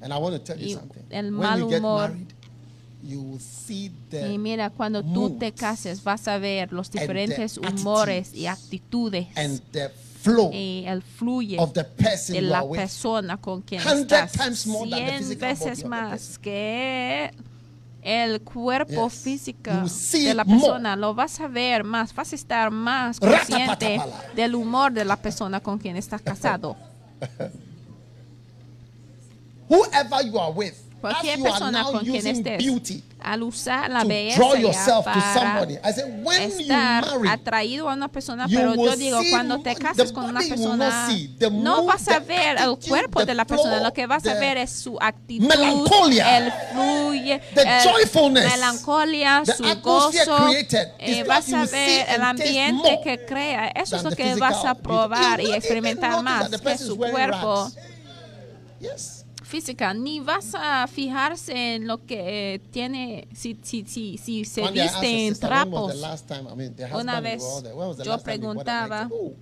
[0.00, 1.00] And I want to tell you y something.
[1.10, 2.12] el mal humor.
[3.04, 9.60] Y mira, cuando tú te cases, vas a ver los diferentes humores y actitudes and
[9.72, 9.88] the
[10.20, 14.32] flow y el fluye of the person de la persona con quien estás.
[14.56, 17.32] Cien veces más que
[18.02, 19.14] el cuerpo Yes.
[19.22, 20.58] físico de la more.
[20.60, 20.96] persona.
[20.96, 24.00] Lo vas a ver más, vas a estar más consciente
[24.34, 26.76] del humor de la persona con quien estás casado.
[29.68, 33.42] Whoever you are with, Cualquier as you are persona now con quien estés, beauty al
[33.42, 35.78] usar la belleza draw ya yourself to para somebody.
[35.84, 39.80] I said, when you estar atraído a una persona, pero yo digo, cuando te the
[39.80, 41.08] casas con una persona,
[41.52, 44.70] no vas a ver el cuerpo de la persona, lo que vas a ver es
[44.70, 48.64] su actitud, melancholia, el fluye, the el
[49.46, 50.48] su gozo,
[50.98, 55.40] eh, vas a ver el ambiente que crea, eso es lo que vas a probar
[55.40, 57.70] y experimentar más que su cuerpo.
[58.80, 59.21] Yes.
[59.52, 64.80] Física, ni vas a fijarse en lo que tiene, si, si, si, si se One
[64.82, 65.92] viste en trapos.
[66.26, 67.42] time, I mean, Una vez
[68.02, 69.32] yo preguntaba "Oh,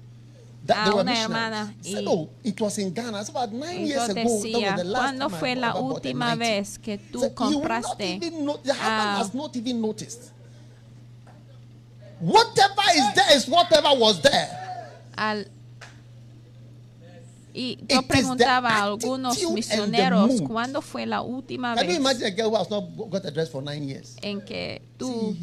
[0.68, 3.20] a una missionaries." hermana said, y- "Oh, it was in Ghana.
[3.20, 4.42] It's about nine Y years yo ago.
[4.42, 8.18] Decía, ¿cuándo fue la última 90." vez que tú compraste?
[12.20, 14.48] Whatever is there is whatever was there.
[15.16, 15.46] al
[17.52, 21.88] y yo preguntaba a algunos misioneros cuándo fue la última vez
[24.22, 25.36] en que tú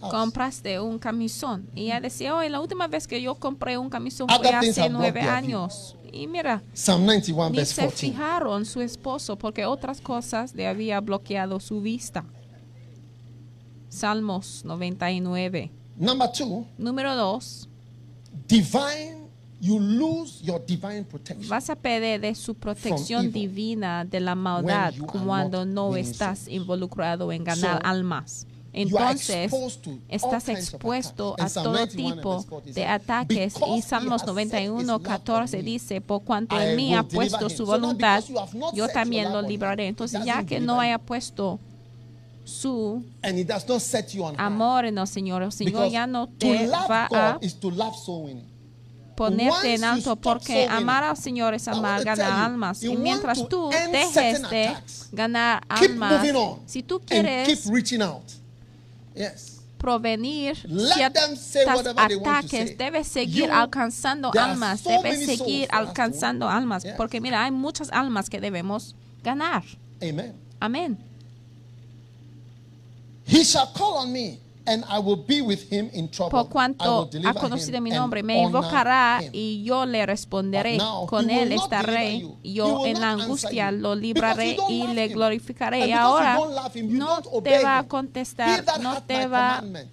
[0.00, 1.68] compraste un camisón.
[1.74, 5.20] Y ella decía, oh, la última vez que yo compré un camisón fue hace nueve
[5.20, 5.96] años.
[6.12, 8.08] Y mira, Psalm 91, ni se 14.
[8.08, 12.24] fijaron su esposo porque otras cosas le había bloqueado su vista.
[13.88, 15.70] Salmos 99.
[15.96, 17.68] Number two, Número dos,
[18.48, 19.19] divine,
[19.60, 21.48] you lose your divine protection.
[21.48, 24.94] vas a perder de su protección divina de la maldad
[25.24, 28.46] cuando no estás involucrado en ganar So, almas.
[28.72, 29.52] Entonces,
[30.08, 33.54] estás expuesto a todo 91 and tipo verse 14 de ataques.
[33.54, 36.76] "Because Y Salmos has set his 91, love on 14 me, dice, por cuanto en
[36.76, 38.22] mí ha puesto him." su voluntad,
[38.72, 39.88] yo también lo libraré.
[39.88, 41.58] Entonces, ya que no haya puesto
[42.44, 43.02] su
[44.36, 47.38] amor en el Señor, el Señor Because ya no te va a
[49.20, 52.82] ponerte en alto porque amar al Señor es amar, ganar almas.
[52.82, 54.74] Y mientras tú dejes de
[55.12, 56.26] ganar almas,
[56.64, 57.68] si tú quieres
[59.76, 67.90] provenir ciertos ataques, debes seguir alcanzando almas, debes seguir alcanzando almas, porque mira, hay muchas
[67.92, 69.62] almas que debemos ganar.
[70.02, 70.34] Amen.
[70.58, 70.98] Amén.
[73.26, 76.30] He shall call on me, and I will be with him in trouble.
[76.30, 80.76] Por I will cuanto ha conocido mi nombre, me invocará y yo le responderé.
[80.76, 85.12] Now Con él estaré yo en la angustia lo libraré y le him.
[85.12, 85.88] glorificaré.
[85.88, 86.38] Y ahora
[86.74, 89.90] him, no te va a contestar, no te va commandment.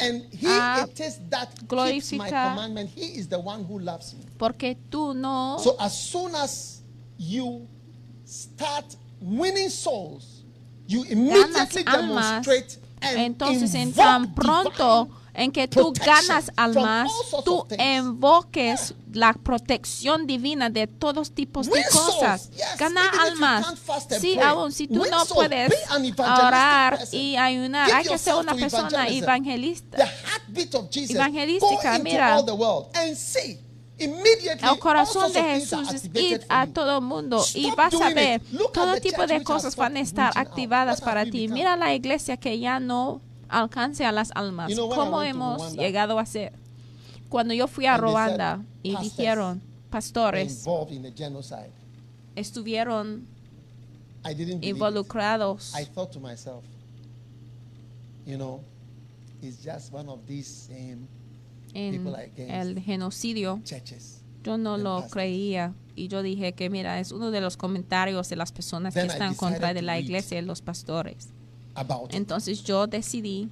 [0.00, 2.50] And he a it is that keeps my glorificar.
[2.54, 2.90] commandment.
[2.90, 4.24] He is the one who loves me.
[4.38, 6.82] porque tú no So as soon as
[7.16, 7.66] you
[8.24, 8.84] start
[9.20, 10.44] winning souls,
[10.86, 15.08] you immediately demonstrate Entonces, en tan pronto
[15.38, 17.10] en que tú ganas almas,
[17.44, 22.50] tú invoques la protección divina de todos tipos de cosas.
[22.50, 22.86] you
[23.20, 23.66] almas.
[24.20, 25.72] Sí, aún si tú no puedes
[26.18, 30.10] orar y ayunar, hay que ser una persona evangelista.
[31.08, 32.42] Evangelística, mira.
[33.98, 38.40] El corazón de Jesús es ir a todo el mundo y vas a ver
[38.72, 41.48] todo tipo de cosas van a estar activadas para ti.
[41.48, 44.72] Mira la iglesia que ya no alcance a las almas.
[44.76, 46.52] ¿Cómo hemos llegado a ser?
[47.28, 50.64] Cuando yo fui a Ruanda y "Pastors dijeron, pastores
[52.36, 53.26] estuvieron
[54.60, 55.74] involucrados.
[55.78, 56.64] I thought to myself,
[58.24, 58.60] you know,
[59.42, 61.08] it's just one of these same
[61.74, 63.60] en el genocidio.
[64.44, 68.36] Yo no lo creía y yo dije que mira, es uno de los comentarios de
[68.36, 71.28] las personas que están contra de la iglesia y los pastores.
[72.10, 73.48] Entonces yo decidí,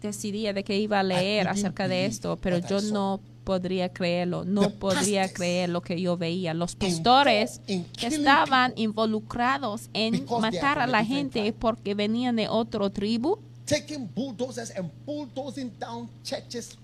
[0.00, 4.70] decidí de que iba a leer acerca de esto, pero yo no podría creerlo, no
[4.70, 6.54] podría creer lo que yo veía.
[6.54, 13.38] Los pastores que estaban involucrados en matar a la gente porque venían de otro tribu,
[13.66, 16.76] taking bulldozers and bulldozing down churches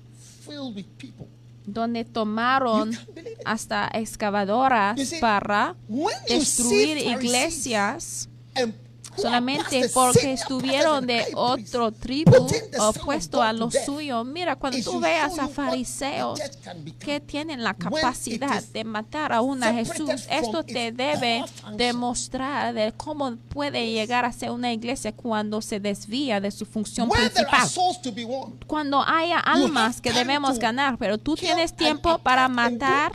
[0.51, 1.27] filled with people.
[1.67, 2.91] donde tomaron
[3.45, 5.77] hasta excavadoras para
[6.29, 8.30] destruir iglesias
[9.17, 12.47] solamente porque estuvieron de otro tribu
[12.79, 14.25] opuesto a lo suyo.
[14.25, 16.41] Mira, cuando tú veas a fariseos
[16.99, 21.45] que tienen la capacidad de matar a una Jesús, esto te debe
[21.77, 27.09] demostrar de cómo puede llegar a ser una iglesia cuando se desvía de su función
[27.31, 27.69] principal.
[28.67, 33.13] Cuando haya almas que debemos ganar, pero tú tienes tiempo para matar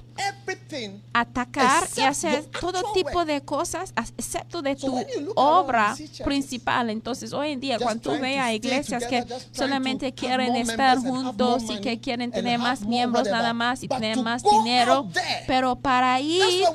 [1.14, 4.96] atacar y hacer todo tipo de cosas, as- excepto de tu
[5.36, 5.85] obra
[6.24, 6.90] principal.
[6.90, 12.00] Entonces, hoy en día, cuando tú veas iglesias que solamente quieren estar juntos y que
[12.00, 15.08] quieren tener más miembros nada más y tener más dinero,
[15.48, 16.66] pero para ir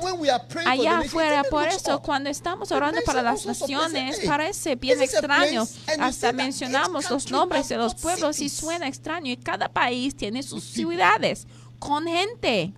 [0.65, 5.67] allá afuera, por eso cuando estamos orando para las naciones, parece bien extraño.
[5.99, 9.31] Hasta mencionamos los nombres de los pueblos y suena extraño.
[9.31, 11.47] Y cada país tiene sus ciudades
[11.79, 12.73] con gente.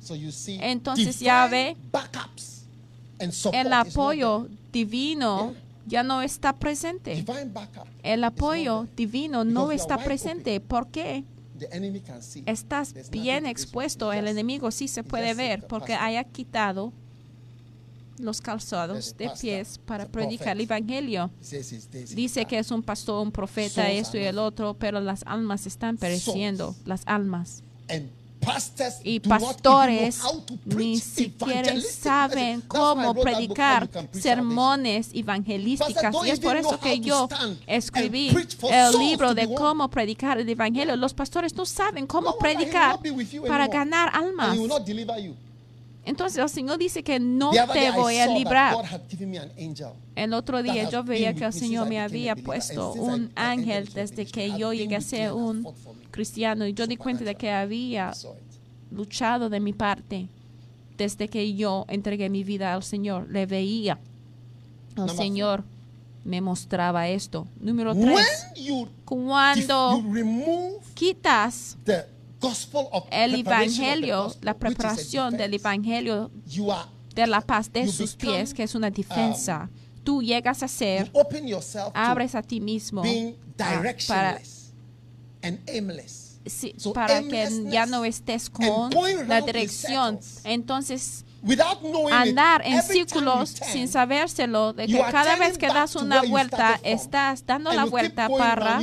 [0.00, 1.76] So you see Entonces ya ve,
[3.18, 5.54] el apoyo divino
[5.86, 7.24] ya no está presente.
[8.02, 10.60] El apoyo divino no está presente.
[10.60, 11.24] ¿Por qué?
[12.44, 14.12] Estás bien expuesto.
[14.12, 16.92] El enemigo sí se puede ver porque haya quitado
[18.18, 21.30] los calzados de pies para predicar el evangelio.
[22.14, 25.96] Dice que es un pastor, un profeta, esto y el otro, pero las almas están
[25.96, 27.62] pereciendo, las almas.
[28.36, 30.20] And pastors Y pastores
[30.64, 36.14] ni siquiera evangelistic saben cómo predicar sermones evangelísticas.
[36.24, 37.28] Y es por eso que yo
[37.66, 38.34] escribí
[38.70, 40.96] el libro de cómo predicar el evangelio.
[40.96, 42.98] Los pastores no saben cómo predicar
[43.46, 44.56] para ganar almas.
[46.06, 48.76] Entonces el Señor dice que no te voy a librar.
[50.14, 54.56] El otro día yo veía que el Señor me había puesto un ángel desde que
[54.56, 55.66] yo llegué a ser un.
[56.16, 58.12] Cristiano y yo di cuenta de que había
[58.90, 60.28] luchado de mi parte
[60.96, 63.28] desde que yo entregué mi vida al Señor.
[63.30, 63.98] Le veía.
[64.96, 65.62] El Señor
[66.24, 67.46] me mostraba esto.
[67.60, 68.48] Número tres.
[69.04, 70.02] Cuando
[70.94, 71.76] quitas
[73.10, 76.30] el evangelio, la preparación del evangelio
[77.14, 79.68] de la paz de sus pies, que es una defensa,
[80.02, 81.12] tú llegas a ser,
[81.92, 83.02] abres a ti mismo
[84.08, 84.40] para,
[85.46, 86.40] and aimless.
[86.46, 88.90] sí, So para que ya no estés con
[89.28, 90.20] la dirección.
[90.44, 91.24] Entonces,
[92.12, 97.70] andar en círculos sin sabérselo, de que cada vez que das una vuelta, estás dando
[97.70, 98.80] and la vuelta para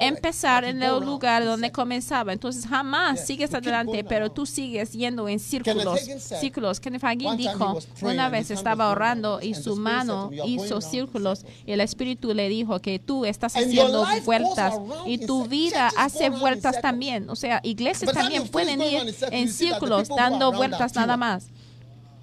[0.00, 2.32] empezar en el lugar in donde comenzaba.
[2.32, 6.00] Entonces jamás sigues adelante, pero tú sigues yendo en círculos.
[6.40, 6.80] Círculos.
[6.80, 10.64] Kenneth Hagin dijo, una vez estaba orando y su mano to me, "You are going
[10.64, 14.74] hizo círculos circles." y el Espíritu le dijo que tú estás haciendo vueltas
[15.06, 17.28] y tu vida hace vueltas también.
[17.30, 21.48] O sea, iglesias también pueden ir en círculos dando vueltas nada más.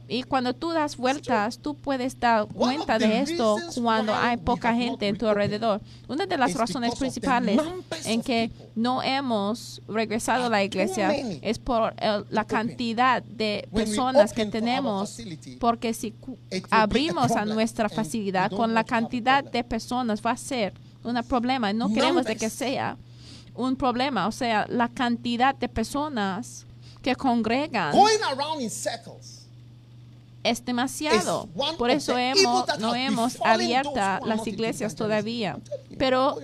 [0.07, 5.07] Y cuando tú das vueltas, tú puedes dar cuenta de esto cuando hay poca gente
[5.07, 5.81] en tu alrededor.
[6.07, 7.59] Una de las is razones principales
[8.05, 13.67] en que people no hemos regresado a la iglesia es por el- la cantidad de
[13.73, 15.17] personas que tenemos,
[15.59, 16.13] porque si
[16.69, 20.73] abrimos a nuestra facilidad con la cantidad de personas va a ser
[21.03, 21.71] un problema.
[21.73, 22.97] No queremos de que sea
[23.55, 24.27] un problema.
[24.27, 26.65] O sea, la cantidad de personas
[27.01, 29.42] que congregan Going around in circles.
[30.43, 31.47] Es demasiado.
[31.77, 33.93] Por eso hemos, no hemos abierto
[34.25, 35.57] las iglesias todavía.
[35.97, 36.37] Pero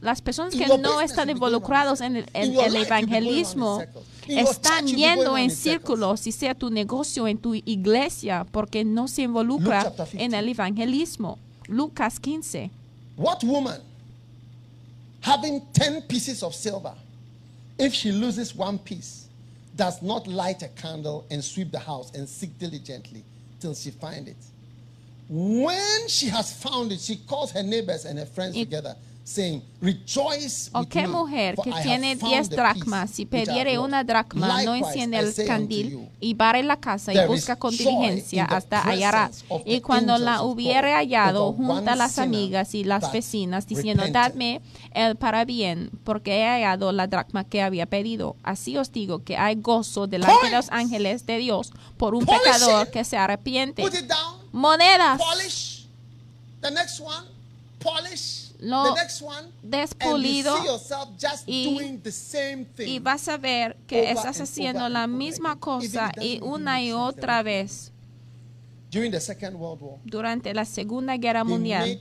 [0.00, 3.82] las personas que no están around en el, en evangelismo
[4.28, 9.84] están yendo en círculos, si sea tu negocio, en tu iglesia, porque no se involucra
[9.84, 10.24] Luke chapter 15.
[10.24, 11.38] en el evangelismo.
[11.66, 12.70] Lucas 15.
[13.16, 13.80] What woman,
[15.20, 16.94] having 10 pieces of silver,
[17.78, 19.26] if she loses one piece,
[19.76, 23.24] does not light a candle and sweep the house and seek diligently
[23.62, 24.36] till she find it?
[25.28, 28.94] When she has found it, she calls her neighbors and her friends together,
[29.24, 34.04] saying, Rejoice ¿O qué mujer que tiene found diez the dracmas, piece si lost." una
[34.04, 39.30] dracma, no enciende el candil y barre la casa y busca con diligencia hasta hallará.
[39.64, 44.60] Y cuando la hubiere hallado, junta las amigas y las vecinas, diciendo, dadme
[44.92, 48.36] el para bien, porque he hallado la dracma que había pedido.
[48.42, 52.90] Así os digo que hay gozo delante de los ángeles de Dios por un pecador
[52.90, 53.82] que se arrepiente.
[53.82, 54.42] Put it down.
[54.52, 55.86] Monedas, polish
[56.60, 57.41] the next one
[57.82, 62.64] polish Lo the next one despulido and you see yourself just y- doing the same
[62.64, 67.42] thing y vas a ver que estás haciendo la misma cosa y una y otra
[67.42, 67.92] vez.
[68.90, 72.00] during the second world war Durante la Segunda Guerra Mundial,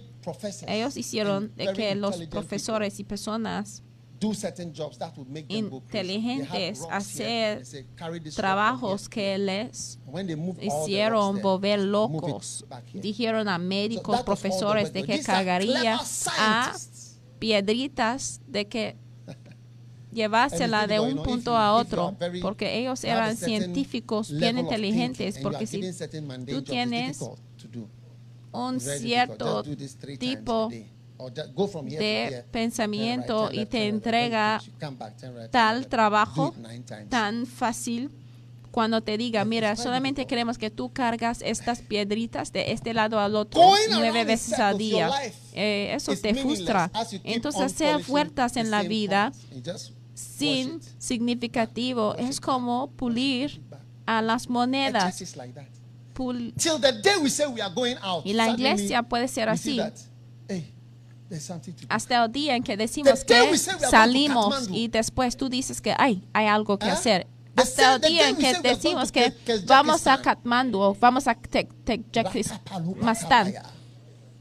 [0.67, 3.81] ellos hicieron de que los profesores y personas
[5.49, 7.55] inteligentes hacer here.
[7.55, 9.99] They say, "Carry this rock from trabajos here." que les
[10.61, 12.65] hicieron volver locos.
[12.93, 15.99] Dijeron a médicos, profesores de que cargaría
[16.37, 16.73] a
[17.39, 18.97] piedritas de que
[20.11, 25.81] llevársela de un punto a otro, porque ellos eran científicos bien inteligentes, porque si
[26.47, 27.19] tú tienes
[28.51, 29.63] un cierto
[30.19, 30.69] tipo
[31.29, 34.61] de pensamiento y te entrega
[35.51, 36.53] tal trabajo
[37.09, 38.09] tan fácil
[38.71, 43.35] cuando te diga, mira, solamente queremos que tú cargas estas piedritas de este lado al
[43.35, 45.09] otro nueve veces al día.
[45.53, 46.89] Eh, eso te frustra.
[47.25, 49.33] Entonces, on hacer vueltas the en la vida
[50.13, 52.15] sin significativo.
[52.15, 53.61] Es como pulir
[54.05, 55.21] a las monedas.
[56.13, 58.25] Pul- Till the day we say we are going out.
[58.25, 59.77] Y la iglesia puede ser así.
[59.77, 59.93] that,
[60.47, 61.20] hey, there's something to do.
[61.89, 63.57] Hasta el día en que decimos que
[63.89, 66.91] salimos y después tú dices que ay, hay algo que ¿Eh?
[66.91, 67.27] hacer.
[67.55, 69.33] Hasta el día en que decimos que
[69.65, 72.59] vamos a Kathmandu o vamos a Te- Tekjakistan.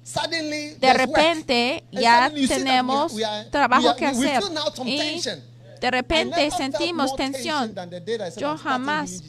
[0.02, 3.12] Suddenly, De repente ya tenemos
[3.50, 4.42] trabajo que hacer.
[4.84, 5.20] Y.
[5.80, 7.74] de repente sentimos tensión.
[8.36, 9.22] Yo jamás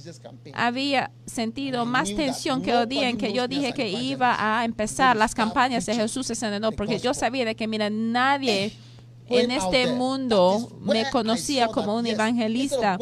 [0.54, 5.16] había sentido más tensión que el día en que yo dije que iba a empezar
[5.16, 8.91] las campañas de Jesús the porque yo sabía de que, mira, nadie Going
[9.32, 12.98] en este mundo me conocía como un evangelista.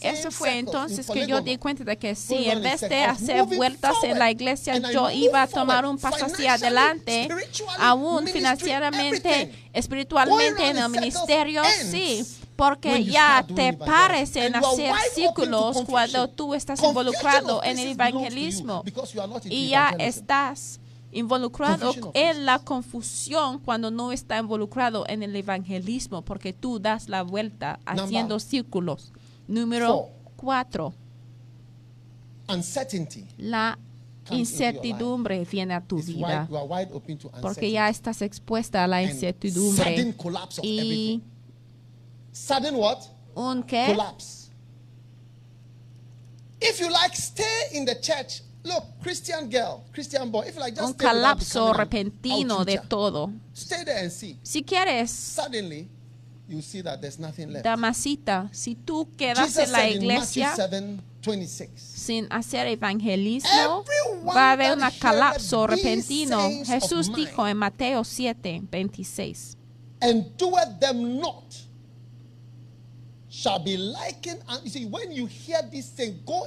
[0.00, 3.96] Eso fue entonces que yo di cuenta de que sí, en vez de hacer vueltas
[4.02, 7.28] en la iglesia, yo iba a tomar un paso hacia adelante,
[7.78, 12.24] aún financieramente, espiritualmente, en el ministerio, sí.
[12.56, 13.84] porque ya te evangelism.
[13.84, 18.84] pares en And you are hacer círculos cuando tú estás involucrado en el evangelismo
[19.44, 20.79] y ya estás
[21.12, 27.08] involucrado Confusion en la confusión cuando no está involucrado en el evangelismo porque tú das
[27.08, 29.12] la vuelta Number haciendo círculos.
[29.48, 30.08] Número four.
[30.36, 30.94] cuatro,
[32.48, 33.78] Uncertainty la
[34.30, 39.16] incertidumbre viene a tu vida wide, wide porque ya estás expuesta a la and sudden
[39.16, 41.20] incertidumbre collapse of y everything.
[42.32, 42.98] Sudden what?
[43.34, 44.50] un qué collapse.
[46.60, 48.42] If you like, stay in the church.
[48.62, 50.42] Look, Christian girl, Christian boy.
[50.46, 53.32] If you like, just un colapso repentino de todo.
[53.54, 54.38] Stay there and see.
[54.42, 55.88] Si quieres, Suddenly,
[56.48, 57.64] you see that there's nothing left.
[57.64, 61.70] damasita, si tú quedas Jesus en la iglesia 7, 26.
[61.80, 63.84] sin hacer evangelismo,
[64.26, 66.48] va a haber un colapso repentino.
[66.66, 69.56] Jesús dijo en Mateo 7, 26.
[70.02, 70.38] and
[70.80, 71.58] them not shall be likened.
[71.58, 71.68] And you
[72.14, 73.19] see, when you hear these things, go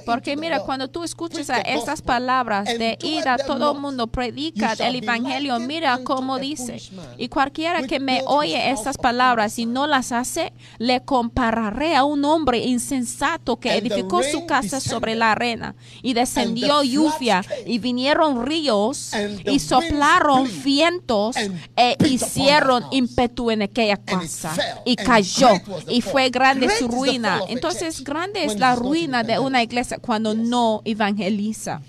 [0.04, 4.74] Porque mira, cuando tú escuchas a estas palabras de ir a todo el mundo, predica
[4.74, 6.82] el evangelio, mira cómo dice.
[7.16, 12.22] Y cualquiera que me oye estas palabras y no las hace, le compararé a un
[12.26, 19.12] hombre insensato que edificó su casa sobre la arena y descendió lluvia y vinieron ríos
[19.46, 21.36] y soplaron vientos
[21.76, 24.54] e hicieron ímpetu en aquella casa
[24.84, 25.48] y cayó
[25.88, 27.40] y fue grande su ruina.
[27.48, 31.80] Entonces grande es la ruina de una iglesia cuando no evangeliza.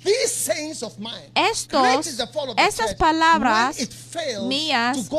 [1.36, 2.22] Estos,
[2.58, 3.78] estas palabras
[4.44, 5.10] mías,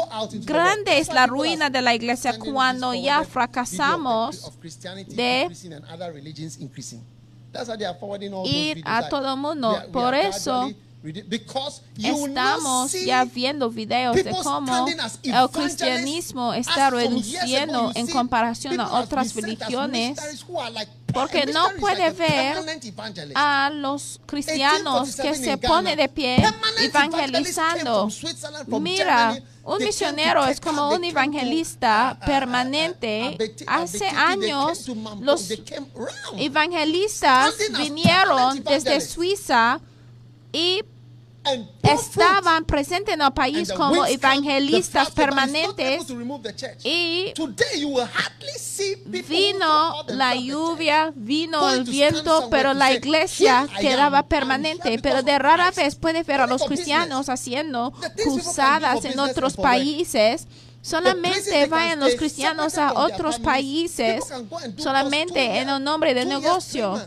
[0.45, 4.51] grande es la ruina de la iglesia cuando ya fracasamos
[5.09, 5.49] de
[8.45, 9.39] ir a todo out.
[9.39, 9.83] mundo.
[9.93, 10.71] Por eso
[11.99, 14.87] Estamos ya viendo videos de cómo
[15.23, 20.19] el cristianismo está reduciendo en comparación a otras religiones
[21.13, 22.59] porque no puede ver
[23.35, 26.45] a los cristianos que 1847 se pone de pie
[26.79, 28.09] evangelizando.
[28.81, 33.39] Mira, un misionero es como un evangelista uh, uh, uh, permanente.
[33.67, 34.89] Hace años
[35.21, 35.49] los
[36.37, 39.01] evangelistas vinieron desde.
[39.01, 39.81] Suiza
[40.53, 40.83] y.
[41.83, 46.05] estaban presentes en el país como evangelistas permanentes
[46.83, 52.75] y Today you will hardly see people who vino la lluvia, vino el viento, pero
[52.75, 54.99] la iglesia "Here I quedaba permanente.
[55.03, 57.93] Pero de rara Christ." vez puede ver a los cristianos haciendo
[58.23, 60.47] cruzadas en otros países.
[60.83, 64.25] Solamente vayan los cristianos a otros países
[64.77, 67.01] solamente en el nombre de two years, negocio.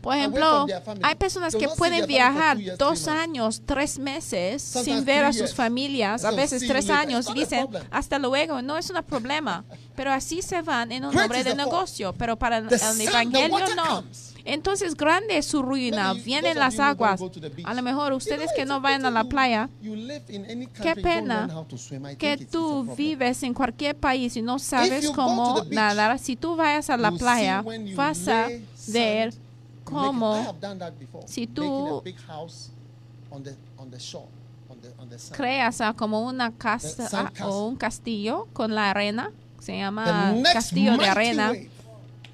[0.00, 0.66] Por ejemplo,
[1.02, 6.30] hay personas que pueden viajar dos años, tres meses sin ver a sus familias, a
[6.30, 7.28] veces tres años.
[7.28, 9.64] A Dicen, hasta luego, no es un problema.
[9.96, 14.02] Pero así se van en Great nombre de negocio, pero para el evangelio no.
[14.46, 17.20] Entonces grande es su ruina, vienen las aguas.
[17.64, 20.96] A lo mejor ustedes que no vayan a la playa, you live in any qué
[20.96, 21.48] pena
[22.18, 26.18] que tú vives en cualquier país y no sabes cómo nadar.
[26.18, 27.62] Si tú vayas a la playa,
[27.94, 28.48] vas a
[28.88, 29.34] ver
[29.90, 30.54] cómo
[31.26, 32.02] si tú
[35.32, 39.30] creas ah, como una casa ah, o un castillo con la arena,
[39.60, 41.52] se llama castillo de arena.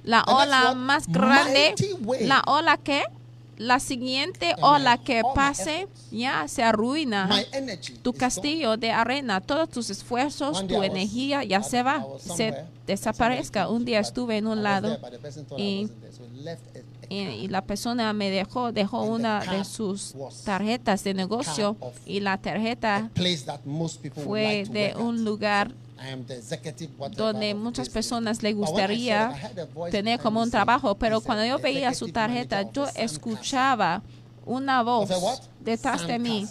[0.04, 1.74] La ola más grande,
[2.20, 3.02] la ola que,
[3.56, 7.28] la siguiente ola que pase, ya se arruina.
[8.02, 12.54] Tu castillo de arena, todos tus esfuerzos, tu energía ya se va, se
[12.86, 13.68] desaparezca.
[13.68, 14.96] Un día estuve en un lado
[15.56, 15.88] y-
[17.08, 23.10] y, la persona me dejó, dejó una de sus tarjetas de negocio y la tarjeta
[24.24, 25.74] fue de un lugar
[27.16, 29.34] donde muchas personas le gustaría
[29.90, 34.02] tener como un trabajo, pero "He's cuando yo veía su tarjeta, yo escuchaba
[34.44, 35.10] una voz
[35.60, 36.46] detrás de mí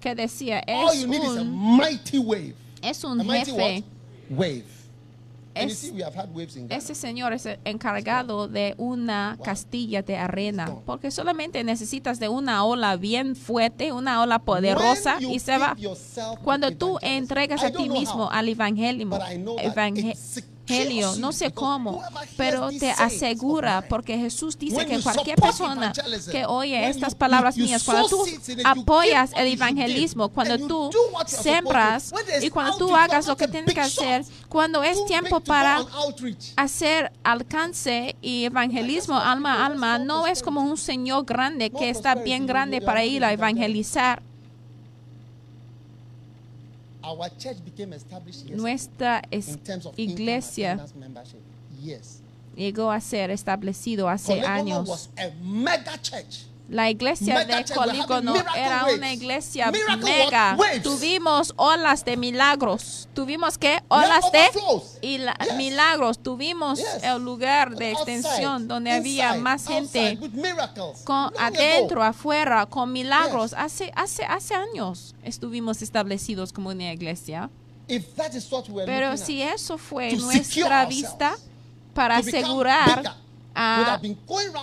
[0.00, 1.80] que decía, es un,
[2.82, 3.52] es un jefe.
[3.52, 3.82] what?
[4.30, 4.64] Wave.
[4.64, 4.74] And you
[5.64, 5.80] Es-.
[6.70, 12.96] Ese señor es encargado de una castilla de arena, porque solamente necesitas de una ola
[12.96, 15.74] bien fuerte, una ola poderosa y se va.
[16.42, 19.08] Cuando tú entregas a ti mismo al evangelio,
[19.58, 20.16] evangel-
[20.68, 22.02] Evangelio, no sé cómo,
[22.36, 25.92] pero te asegura, porque Jesús dice que cualquier persona
[26.30, 28.24] que oye estas palabras mías, cuando tú
[28.64, 30.90] apoyas el evangelismo, cuando tú
[31.26, 32.12] sembras
[32.42, 35.84] y cuando tú hagas lo que tienes que hacer, cuando es tiempo para
[36.56, 42.14] hacer alcance y evangelismo alma a alma, no es como un señor grande que está
[42.14, 44.22] bien grande para ir a evangelizar.
[48.50, 49.22] Nuestra
[49.96, 50.86] iglesia
[52.56, 55.10] llegó a ser establecido hace años.
[56.68, 59.70] La iglesia de Colígono era una iglesia
[60.02, 60.56] mega.
[60.82, 63.08] Tuvimos olas de milagros.
[63.14, 64.48] Tuvimos que olas de
[65.56, 66.18] milagros.
[66.18, 70.18] Tuvimos el lugar de extensión donde había más gente
[71.04, 73.52] con adentro, afuera, con milagros.
[73.52, 77.48] Hace hace hace años estuvimos establecidos como una iglesia.
[78.86, 81.36] Pero si eso fue nuestra vista
[81.94, 83.16] para asegurar
[83.56, 84.18] a in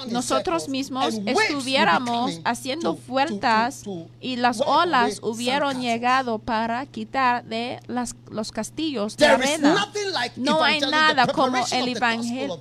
[0.09, 3.83] nosotros mismos estuviéramos haciendo vueltas
[4.21, 5.77] y las olas castles.
[5.79, 9.87] llegado para quitar de las, los castillos de arena.
[10.35, 12.59] No hay nada como el evangelio.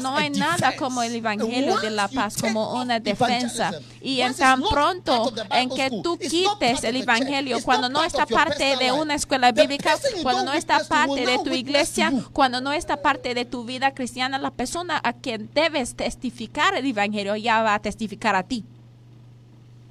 [0.00, 3.72] No hay nada como el evangelio de la paz como una defensa.
[4.00, 8.90] Y en tan pronto en que tú quites el evangelio, cuando no está parte de
[8.90, 13.44] una escuela bíblica, cuando no está parte de tu iglesia, cuando no está parte de
[13.44, 18.34] tu vida cristiana, la persona a quien debes testificar el evangelio ya va a testificar
[18.34, 18.64] a ti.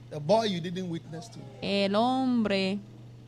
[0.09, 1.39] The boy you didn't witness to.
[1.61, 2.79] el hombre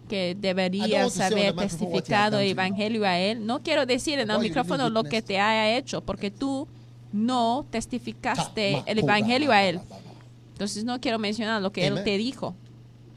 [0.08, 3.46] que I don't debería want to say on the haber testificado el evangelio a él.
[3.46, 6.68] No quiero decir en el micrófono lo que te haya hecho, porque tú
[7.12, 9.82] no testificaste el evangelio a él.
[10.54, 12.56] Entonces no quiero mencionar lo que él te dijo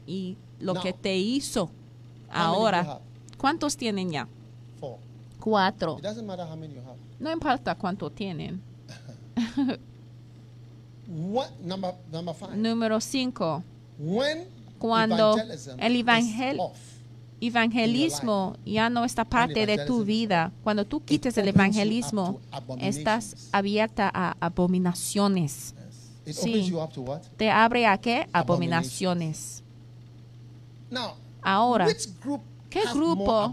[0.05, 1.71] y lo Now, que te hizo
[2.29, 2.99] ahora.
[3.37, 4.27] ¿Cuántos tienen ya?
[4.79, 4.97] Four.
[5.39, 5.97] Cuatro.
[5.97, 6.97] It doesn't matter how many you have.
[7.19, 8.61] No importa cuánto tienen.
[11.07, 12.55] What number number five?
[12.55, 13.63] Número cinco.
[13.99, 14.45] When
[14.79, 16.57] Cuando evangelism el evangel-
[17.43, 20.51] Evangelismo ya no está parte de tu vida.
[20.63, 22.39] Cuando tú quites el evangelismo,
[22.79, 25.73] estás abierta a abominaciones.
[26.23, 26.71] Sí.
[27.37, 28.27] ¿Te abre a qué?
[28.31, 29.63] Abominaciones.
[30.91, 31.87] Now, Ahora,
[32.69, 33.51] ¿qué grupo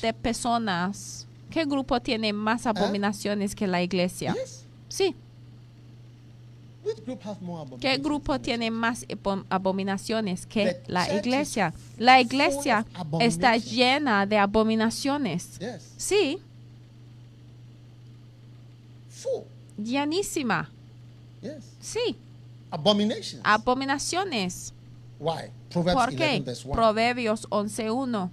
[0.00, 4.32] de personas, ¿qué grupo tiene más abominaciones que la iglesia?
[4.34, 4.61] Yes.
[4.92, 5.14] Sí.
[7.80, 11.72] ¿Qué grupo tiene más abo- abominaciones que la iglesia?
[11.96, 12.84] La iglesia
[13.20, 15.48] está llena de abominaciones.
[15.96, 16.38] Sí,
[19.82, 20.68] llenísima.
[21.80, 22.16] Sí,
[23.44, 24.74] abominaciones.
[25.72, 26.40] ¿Por 11 qué?
[26.40, 26.74] verse 1.
[26.74, 28.30] Proverbios 11.1.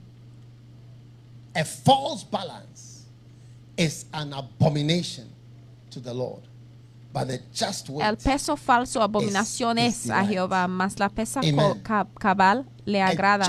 [1.56, 3.06] A false balance
[3.78, 5.28] is an abomination
[5.92, 6.42] to the Lord.
[6.42, 6.99] But the just weight,
[8.02, 10.26] El peso falso abominación Es- a.
[10.26, 11.42] Jehová, mas la pesa
[12.20, 13.46] cabal le agrada.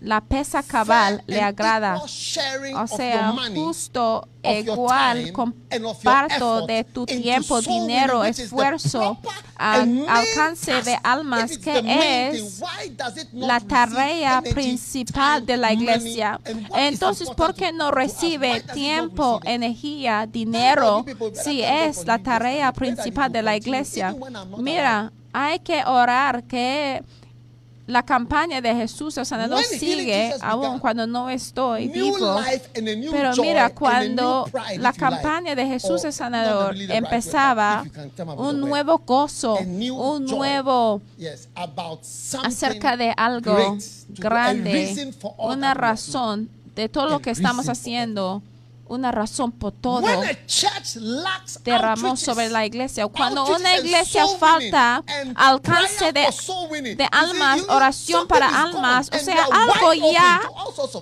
[0.00, 1.96] La pesa cabal le agrada.
[1.96, 9.18] O sea, justo, igual, comparto de tu tiempo, dinero, esfuerzo,
[9.56, 11.82] al alcance de almas, que
[12.30, 12.62] es
[13.32, 16.40] la tarea principal de la iglesia.
[16.74, 23.56] Entonces, ¿por qué no recibe tiempo, energía, dinero, si es la tarea principal de la
[23.56, 24.14] iglesia?
[24.58, 27.02] Mira, hay que orar que
[27.88, 32.38] la campaña de Jesús el sanador sigue aún cuando no estoy vivo.
[33.10, 37.84] Pero mira, cuando la campaña de Jesús Or el sanador empezaba,
[38.36, 41.00] un nuevo gozo, un nuevo
[42.44, 43.78] acerca de algo
[44.10, 48.42] grande, reason for all una razón de todo lo que estamos haciendo,
[48.88, 50.06] una razón por todo.
[51.64, 53.06] Derramó sobre la iglesia.
[53.08, 56.26] Cuando una iglesia falta alcance de,
[56.96, 60.40] de almas, oración para almas, o sea, algo ya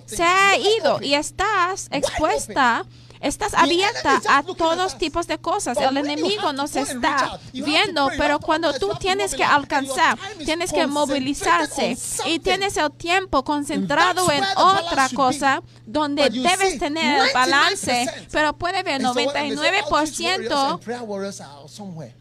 [0.06, 2.84] se ha ido y estás expuesta,
[3.20, 5.78] estás abierta a todos tipos de cosas.
[5.78, 11.96] El enemigo nos está viendo, pero cuando tú tienes que alcanzar, tienes que movilizarse
[12.26, 18.28] y tienes el tiempo concentrado en otra cosa donde debes tener el balance, 99%.
[18.30, 21.68] pero puede ver And so when they say outreach warriors 99% and prayer warriors are
[21.68, 22.14] somewhere.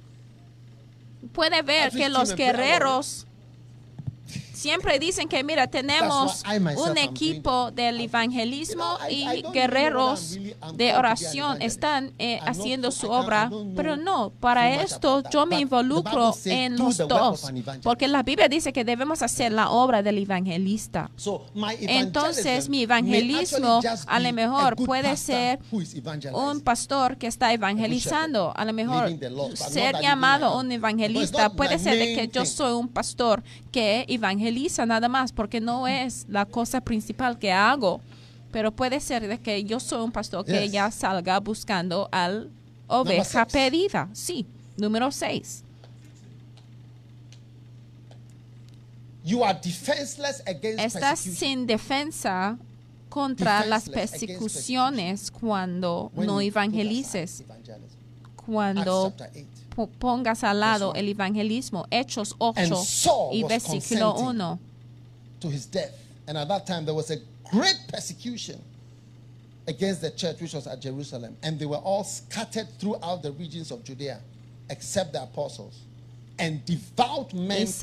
[1.34, 3.26] puede ver que los guerreros
[4.56, 6.44] siempre dicen que mira tenemos
[6.78, 10.38] un equipo del evangelismo y guerreros
[10.74, 13.50] de oración están eh, haciendo su obra.
[13.76, 18.24] pero no para esto yo me involucro en "Do los dos an evangelist." porque la
[18.24, 21.12] Biblia dice que debemos hacer la obra del evangelista.
[21.16, 25.60] So my entonces mi evangelismo a lo mejor puede ser
[26.34, 29.10] un pastor que está evangelizando, a lo mejor
[29.56, 34.46] ser llamado un evangelista puede ser de que yo soy un pastor que evangeliza
[34.86, 38.02] nada más, porque no es la cosa principal que hago,
[38.52, 40.72] pero puede ser de que yo soy un pastor que Yes.
[40.72, 42.50] ya salga buscando al
[42.88, 44.08] oveja pedida.
[44.14, 44.46] Sí,
[44.78, 45.64] número 6.
[49.24, 52.58] You are defenseless against Estás sin defensa
[53.10, 57.44] contra las defenseless against persecuciones cuando when no evangelices,
[58.46, 59.12] cuando
[59.78, 60.00] Acts chapter 8.
[60.00, 61.86] po- pongas al lado el evangelismo.
[61.92, 64.60] Hechos 8 And Saul y versículo consenting 1.
[65.42, 65.92] to his death.
[66.28, 67.18] And at that time, there was a
[67.52, 68.60] great persecution
[69.68, 71.36] against the church which was at Jerusalem.
[71.44, 74.20] And they were all scattered throughout the regions of Judea,
[74.70, 75.80] except the apostles.
[76.38, 77.82] To his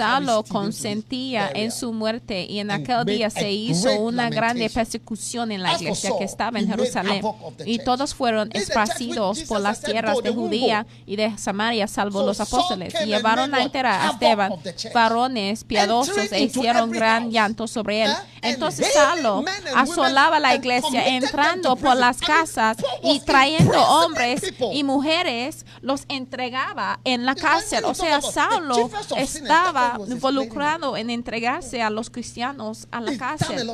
[0.51, 5.63] consentía en su muerte y en aquel día a se hizo una grande persecución en
[5.63, 7.25] la iglesia que estaba en Jerusalén
[7.65, 12.23] y todos fueron esparcidos por las tierras "Go, de Judía go." y de Samaria salvo
[12.23, 14.53] los apóstoles y llevaron a enterar a Esteban
[14.93, 18.13] varones piadosos e hicieron gran llanto sobre él.
[18.43, 18.87] Entonces
[19.25, 24.43] women asolaba la iglesia entrando por las casas y trayendo hombres
[24.73, 27.85] y mujeres los entregaba en la cárcel.
[27.87, 33.69] O sea the Saulo estaba involucrado en entregarse a los cristianos a la cárcel.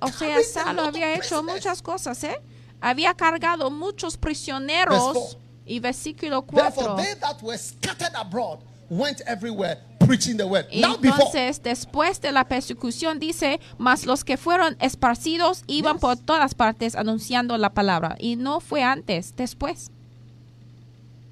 [0.00, 2.40] O sea, Saulo había hecho muchas cosas, ¿eh?
[2.80, 5.36] Había cargado muchos prisioneros.
[5.66, 6.96] Y versículo Therefore, 4.
[6.96, 8.58] they that were scattered abroad
[8.88, 10.66] went everywhere preaching the word.
[10.72, 16.00] Now, before, Entonces, después de la persecución, dice, mas los que fueron esparcidos iban Yes.
[16.00, 18.16] por todas partes anunciando la palabra.
[18.18, 19.92] Y no fue antes, después.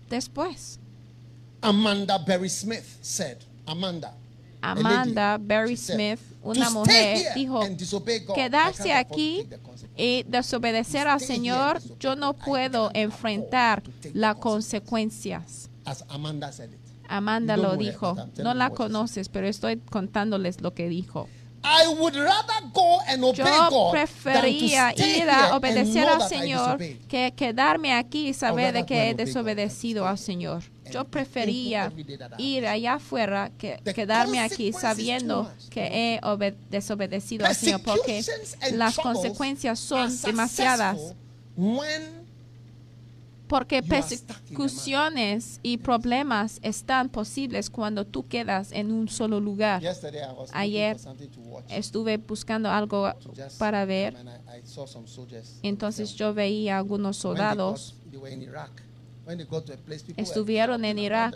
[0.08, 0.78] Después.
[1.60, 4.12] Amanda Berry Smith said, Amanda,
[4.62, 7.60] Amanda Berry Smith, "To una mujer, dijo,
[8.34, 13.82] quedarse aquí take the consequences." y desobedecer al Señor, yo no puedo enfrentar
[14.14, 15.68] las consecuencias.
[15.84, 16.04] As
[17.08, 18.16] Amanda lo dijo.
[18.38, 21.28] No la conoces, pero estoy contándoles lo que dijo.
[23.34, 24.62] Yo stay
[25.20, 26.78] ir a obedecer al Señor
[27.08, 30.62] que quedarme aquí y saber de que he desobedecido al Señor.
[30.92, 31.92] Yo prefería
[32.38, 35.86] ir allá afuera que quedarme aquí sabiendo que
[36.16, 38.22] he obe- desobedecido al Señor porque
[38.72, 40.98] las consecuencias son demasiadas.
[43.48, 49.82] Porque persecuciones y problemas están posibles cuando tú quedas en un solo lugar.
[50.52, 50.98] Ayer.
[51.70, 53.10] Estuve buscando algo
[53.58, 54.14] para ver.
[55.62, 57.94] Entonces yo veía algunos soldados
[60.16, 61.34] Estuvieron en Irak.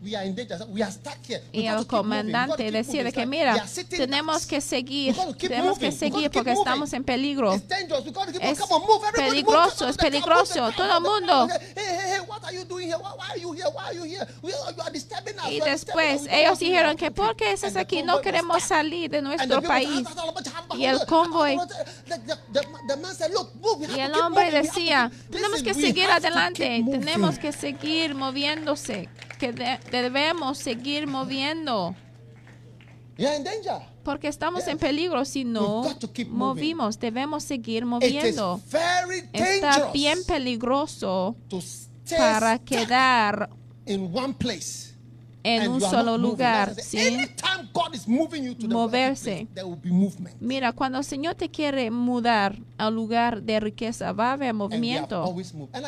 [0.00, 0.04] Them.
[0.04, 0.58] So the commander said, "Look, we are in danger.
[0.68, 1.42] We are stuck here.
[1.52, 3.12] We y el comandante keep decía de moving.
[3.14, 7.52] que mira, tenemos que seguir, tenemos que seguir porque estamos en peligro.
[7.54, 7.62] Es
[9.14, 10.70] peligroso, es peligroso.
[10.76, 11.48] Todo on, mundo.
[15.50, 18.02] Y después ellos dijeron que country." ¿por qué estás aquí?
[18.02, 20.04] No queremos salir de nuestro país.
[20.70, 21.58] "Ah, Y el convoy-
[23.96, 29.52] Y el hombre decía, tenemos que seguir adelante, keep moving." tenemos que seguir moviéndose, que
[29.52, 31.94] de- debemos seguir moviendo.
[33.16, 33.80] You're in danger.
[34.04, 34.72] Porque estamos Yes.
[34.72, 35.82] en peligro si no
[36.28, 38.60] movimos, debemos seguir moviendo.
[39.32, 41.36] Está bien peligroso
[42.16, 43.50] para quedar
[43.86, 44.87] in one place.
[45.42, 47.18] En un solo lugar sin
[48.68, 49.46] moverse.
[50.40, 55.34] Mira, cuando el Señor te quiere mudar al lugar de riqueza, va a haber movimiento.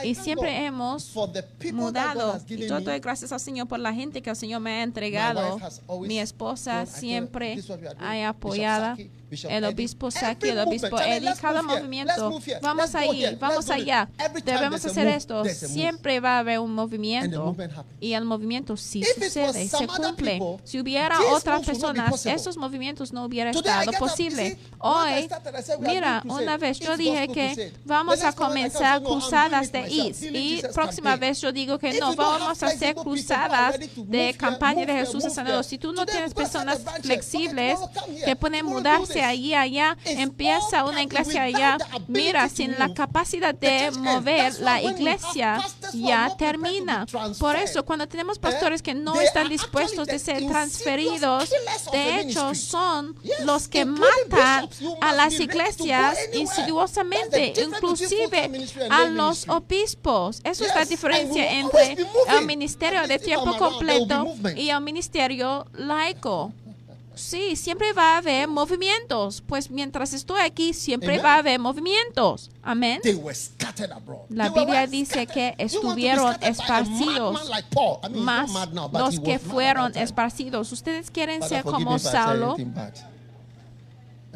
[0.04, 2.40] Y siempre hemos for the people that God mudado.
[2.48, 4.82] Y yo doy gracias al Señor por la gente que el Señor me ha My
[4.82, 5.58] entregado.
[6.02, 7.58] Mi esposa siempre
[7.98, 8.96] ha apoyado.
[9.48, 12.40] El obispo Saki, el obispo Eddie, cada movimiento.
[12.62, 14.08] Vamos ahí, vamos allá.
[14.44, 15.44] Debemos hacer esto.
[15.44, 17.56] Siempre va a haber un movimiento.
[18.00, 20.40] Y el movimiento sí sucede, se cumple.
[20.64, 24.58] Si hubiera otras personas, esos movimientos no hubieran estado posible.
[24.78, 25.28] Hoy,
[25.80, 29.88] mira, una vez yo dije que vamos a comenzar cruzadas de.
[29.90, 30.22] IS.
[30.22, 35.24] Y próxima vez yo digo que no, vamos a hacer cruzadas de campaña de Jesús
[35.32, 35.64] sanador.
[35.64, 37.78] Si tú no tienes personas flexibles
[38.24, 41.78] que pueden mudarse allí allá, empieza una iglesia allá.
[42.08, 45.60] Mira, sin la capacidad de mover, la iglesia
[45.92, 47.06] ya termina.
[47.38, 51.50] Por eso, cuando tenemos eh, pastores que no están dispuestos de ser transferidos,
[51.92, 54.68] de hecho son los que matan
[55.00, 58.50] a las iglesias insidiosamente, inclusive
[58.90, 60.40] a los obispos.
[60.44, 61.92] Eso es la diferencia entre
[62.28, 66.52] el ministerio de tiempo completo y el ministerio laico.
[67.20, 69.42] Sí, siempre va a haber movimientos.
[69.46, 71.24] Pues mientras estoy aquí, siempre Amen.
[71.24, 72.50] va a haber movimientos.
[72.62, 73.00] Amén.
[73.02, 74.22] They were scattered abroad.
[74.30, 77.68] La Biblia dice que estuvieron esparcidos like.
[77.76, 80.72] I mean, más now, los que fueron esparcidos.
[80.72, 82.56] Ustedes quieren Father, ser como Saulo,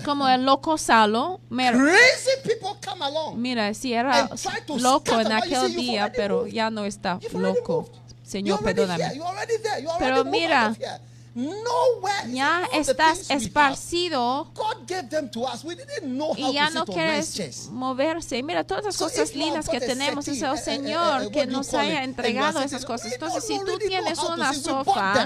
[0.05, 1.41] como el loco Saulo.
[1.49, 1.78] Mira,
[3.35, 4.28] mira, si era
[4.76, 7.89] loco en aquel día, pero ya no está loco.
[8.22, 9.20] Señor, perdóname.
[9.99, 10.74] Pero mira,
[11.35, 15.64] Ya said, "All the estás esparcido God gave them to us.
[15.64, 18.43] We didn't know how y ya no quieres moverse.
[18.43, 21.47] Mira todas las cosas lindas que tenemos, es el eh, eh, eh, Señor eh, que
[21.47, 23.12] nos haya entregado esas cosas.
[23.12, 25.24] Entonces, si tú tienes una you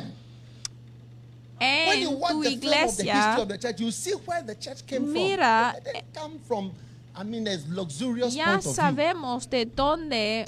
[1.61, 5.75] en tu iglesia, of the church, you see where the church came Mira,
[7.21, 10.45] I mean, luxurious ya sabemos de dónde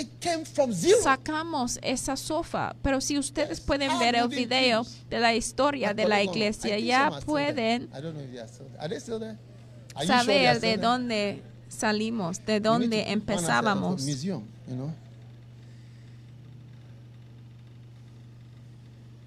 [1.02, 2.76] sacamos esa sofá.
[2.80, 3.66] Pero si ustedes Yes.
[3.66, 9.36] pueden How ver el video de la historia de la iglesia, ya pueden sure
[10.06, 14.04] saber de dónde salimos, de dónde empezábamos.
[14.04, 14.92] museum, you know.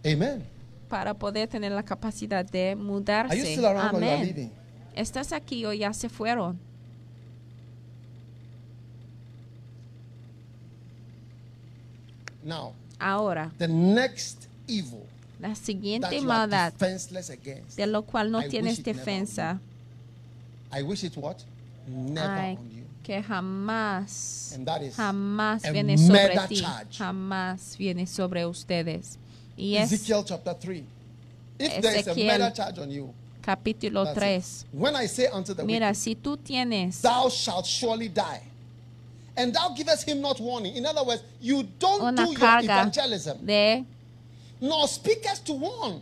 [0.05, 0.43] Amen.
[0.87, 3.65] para poder tener la capacidad de Are you mudarse.
[3.65, 4.51] Amén.
[4.95, 6.59] ¿Estás aquí o ya se fueron?
[12.43, 15.05] Now, Ahora, the next evil
[15.39, 17.75] la siguiente maldad defenseless against.
[17.77, 19.59] de lo cual no I tienes defensa,
[20.71, 21.37] I wish it what?
[21.87, 22.83] Never ay, on you.
[23.03, 26.97] que jamás, And that is jamás viene sobre ti, charge.
[26.97, 29.17] jamás viene sobre ustedes.
[29.57, 30.83] Y es Ezekiel chapter 3.
[31.59, 34.35] If there is a murder charge on you, capítulo that's 3.
[34.35, 34.65] it.
[34.71, 38.41] when I say unto the Mira, wicked, si tú tienes thou shalt surely die.
[39.35, 40.75] And thou givest him not warning.
[40.75, 43.85] In other words, you don't do your evangelism, de
[44.61, 46.01] nor speakest to warn.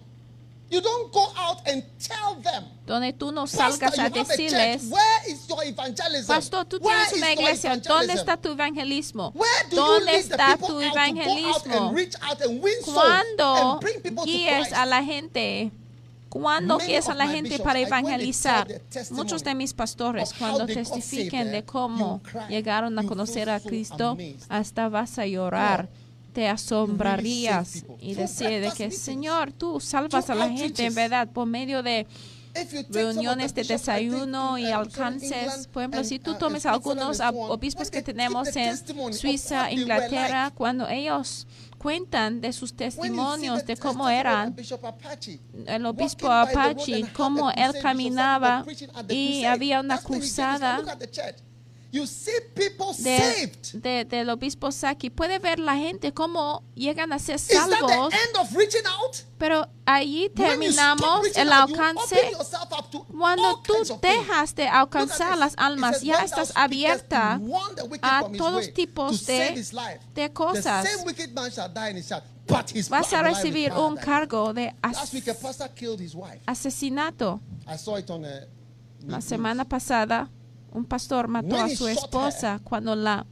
[0.70, 2.64] You don't go out and tell them.
[2.86, 6.28] donde tú no Pastor, salgas you a decirles, Where is your evangelism?
[6.28, 9.34] Pastor, tú Where tienes una iglesia, ¿dónde está tu evangelismo?
[9.70, 11.88] ¿Dónde está tu evangelismo?
[11.88, 14.74] and reach out and win souls ¿Cuándo and bring people to guíes Christ?
[14.74, 15.72] a la gente?
[16.32, 18.66] ¿Cuándo Many guíes a of la gente para evangelizar?
[19.12, 24.18] Muchos de mis pastores, cuando testifiquen de cómo llegaron a conocer a Cristo,
[24.48, 25.90] hasta vas a llorar.
[26.32, 28.92] Te asombrarías y decir de que.
[28.92, 32.08] Señor, tú salvas a la gente en verdad por medio de
[32.90, 35.68] reuniones de desayuno y uh, alcances.
[35.68, 38.78] Por ejemplo, si tú uh, tomes algunos obispos que tenemos en
[39.14, 41.46] Suiza, Inglaterra, cuando ellos
[41.82, 44.56] cuentan de sus testimonios de cómo eran,
[45.66, 48.64] el obispo Apache, cómo él caminaba
[49.10, 50.84] y había una cruzada
[51.94, 53.82] You see people de, saved.
[53.82, 55.10] de- del obispo Saki.
[55.10, 59.18] Puede ver la gente cómo llegan a ser salvos, the end of reaching out?
[59.38, 62.16] pero allí terminamos el out, alcance.
[62.92, 67.40] to Cuando tú dejas de alcanzar las almas, says, ya "When thou estás abierta
[68.02, 69.66] a todos tipos to de-
[70.16, 70.88] de cosas.
[70.90, 74.54] same wicked man shall die in his shadow, but his Vas a recibir un cargo
[74.54, 75.12] de as-
[76.48, 77.42] asesinato.
[77.68, 78.48] I saw it on a.
[79.08, 80.30] La semana pasada,
[80.72, 83.26] un pastor mató a su esposa cuando la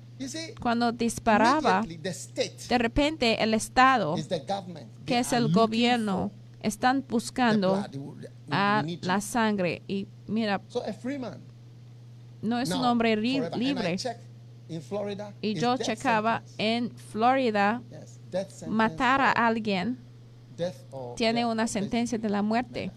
[0.60, 1.84] cuando disparaba.
[1.84, 4.88] De repente el Estado, is the government.
[5.06, 6.32] que es el gobierno,
[6.62, 7.84] están buscando
[8.52, 9.82] a la sangre.
[9.88, 11.40] Y mira, So a free man.
[12.42, 13.98] no es un hombre libre.
[15.42, 17.82] Y yo checaba en Florida,
[18.68, 19.98] matar a alguien
[21.16, 22.92] tiene una sentencia de la muerte.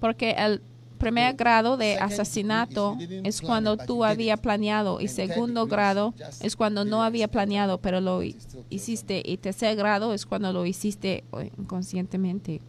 [0.00, 0.62] Porque el
[0.98, 4.40] primer grado de asesinato es cuando tú it.
[4.40, 8.22] planeado y segundo grado es cuando no había planeado pero lo
[8.68, 11.24] hiciste y tercer grado es cuando lo hiciste
[11.58, 12.60] inconscientemente.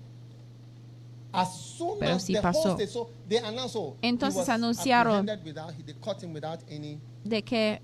[2.00, 2.78] Pero sí pasó.
[4.02, 5.28] Entonces anunciaron
[7.24, 7.82] De que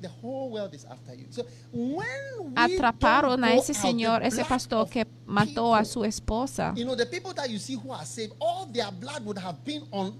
[0.00, 1.26] The whole world is after you.
[1.30, 2.06] So when
[2.40, 6.72] we atraparon a ese señor, ese pastor que mató a su esposa.
[6.76, 9.58] You know, the people that you see who are saved, all their blood would have
[9.64, 10.14] been on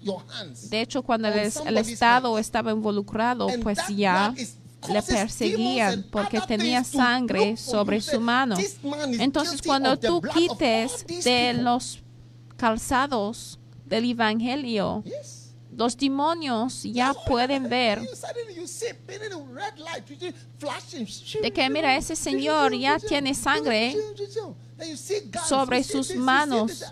[0.00, 0.68] your hands.
[0.68, 2.46] De hecho, cuando el, el Estado hands.
[2.46, 4.34] estaba involucrado, And pues ya
[4.88, 8.56] le perseguían porque tenía sangre sobre su mano.
[8.56, 12.00] "This man is Entonces, cuando tú quites de people." los
[12.56, 15.41] calzados del Evangelio, Yes.
[15.76, 18.00] Los demonios ya pueden ver
[21.42, 23.96] de que, mira, ese señor ya tiene sangre
[25.48, 26.84] sobre sus manos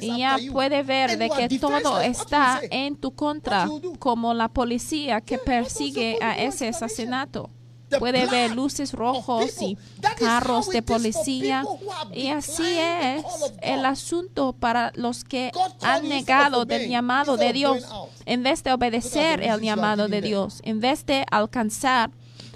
[0.00, 3.68] y ya puede ver de que todo está en tu contra,
[3.98, 7.50] como la policía que persigue a ese asesinato.
[7.98, 9.78] Puede ver luces rojos y
[10.18, 11.64] carros de policía.
[12.12, 13.24] Y así es
[13.62, 17.86] el asunto para los que han negado del llamado de Dios,
[18.26, 20.18] en vez de obedecer el llamado de.
[20.20, 22.10] Dios, en vez de alcanzar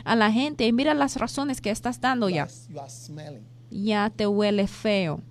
[0.05, 0.67] a la gente.
[0.67, 2.49] Y mira las razones que estás dando ya.
[3.71, 5.23] Ya te huele feo.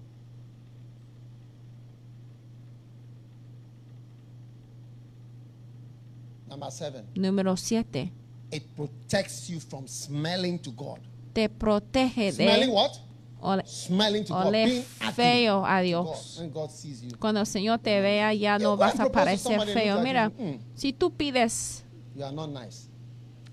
[7.16, 8.12] Número 7.
[8.52, 11.00] It protects you from smelling to God.
[11.34, 12.92] te protege Smelling de what?
[13.42, 14.52] ole- Smelling to God.
[14.52, 14.84] Being
[15.16, 16.38] feo a Dios.
[16.42, 16.54] God.
[16.54, 17.12] God sees you.
[17.18, 20.02] Cuando el Señor te vea, ya You no vas a parecer feo.
[20.02, 20.60] Mira, mm.
[20.76, 21.84] si tú pides
[22.16, 22.88] You are not nice.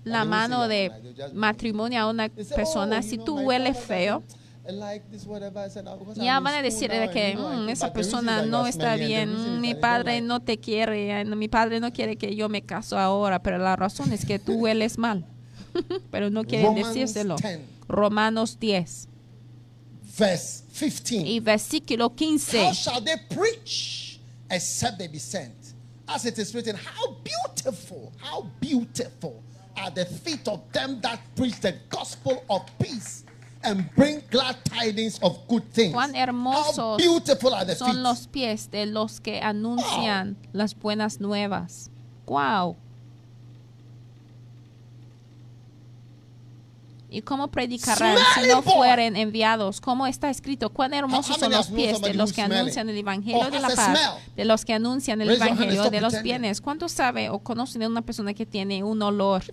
[0.03, 0.91] la mano de
[1.33, 4.23] matrimonio a una say, persona, "Oh, si know, tú hueles feo,
[4.69, 7.69] doesn't like this, whatever." I said, "Oh, because ya van a decir de que "Mm,
[7.69, 12.35] esa persona no está bien, mi padre no te quiere, mi padre no quiere que
[12.35, 15.25] yo me caso ahora, pero la razón es que tú hueles mal.
[16.11, 17.35] pero no quieren decírselo.
[17.35, 17.59] 10.
[17.87, 19.07] Romanos 10
[20.17, 21.15] Verse 15.
[21.15, 22.73] y versículo How 15.
[22.73, 25.53] shall they preach except they be sent?
[26.07, 29.41] As it is written, how beautiful, how beautiful
[29.77, 33.23] are the feet of them that preach the gospel of peace
[33.63, 35.93] and bring glad tidings of good things.
[35.93, 37.79] Cuán how hermosos beautiful are the feet.
[37.79, 41.89] son los pies de los que anuncian las buenas nuevas.
[42.25, 42.75] Wow.
[47.11, 49.81] ¿Y cómo predicarán si no fueren enviados?
[49.81, 50.69] ¿Cómo está escrito?
[50.69, 53.99] Cuán hermosos son los pies de somebody los que anuncian el evangelio de la paz,
[54.35, 56.61] de los que anuncian el evangelio de los bienes?
[56.61, 59.43] ¿Cuántos sabe o conocen de una persona que tiene un olor,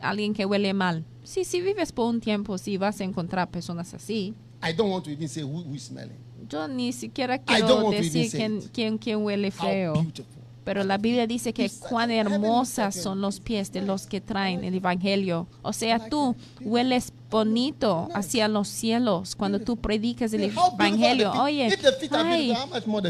[0.00, 1.04] Alguien que huele mal?
[1.24, 4.34] Sí, si vives por un tiempo, sí vas a encontrar personas así.
[4.62, 6.18] I don't want to even say who, who is smelling.
[6.48, 9.92] Yo ni siquiera quiero decir quién, quién, quién huele How feo.
[9.94, 10.35] beautiful.
[10.66, 14.74] Pero la Biblia dice que cuán hermosas son los pies de los que traen el.
[14.74, 15.46] Evangelio.
[15.62, 21.30] O sea, tú hueles bonito hacia los cielos cuando tú predicas el Evangelio.
[21.40, 21.68] Oye,
[22.10, 22.52] ay,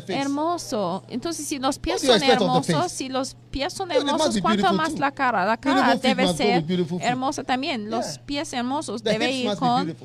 [0.09, 1.03] hermoso.
[1.09, 5.47] Entonces, si los pies son hermosos, si los pies son hermosos, ¿cuánto más la cara?
[5.47, 6.63] La cara debe ser
[7.01, 7.89] hermosa también.
[7.89, 9.97] Los pies hermosos The debe hips ir con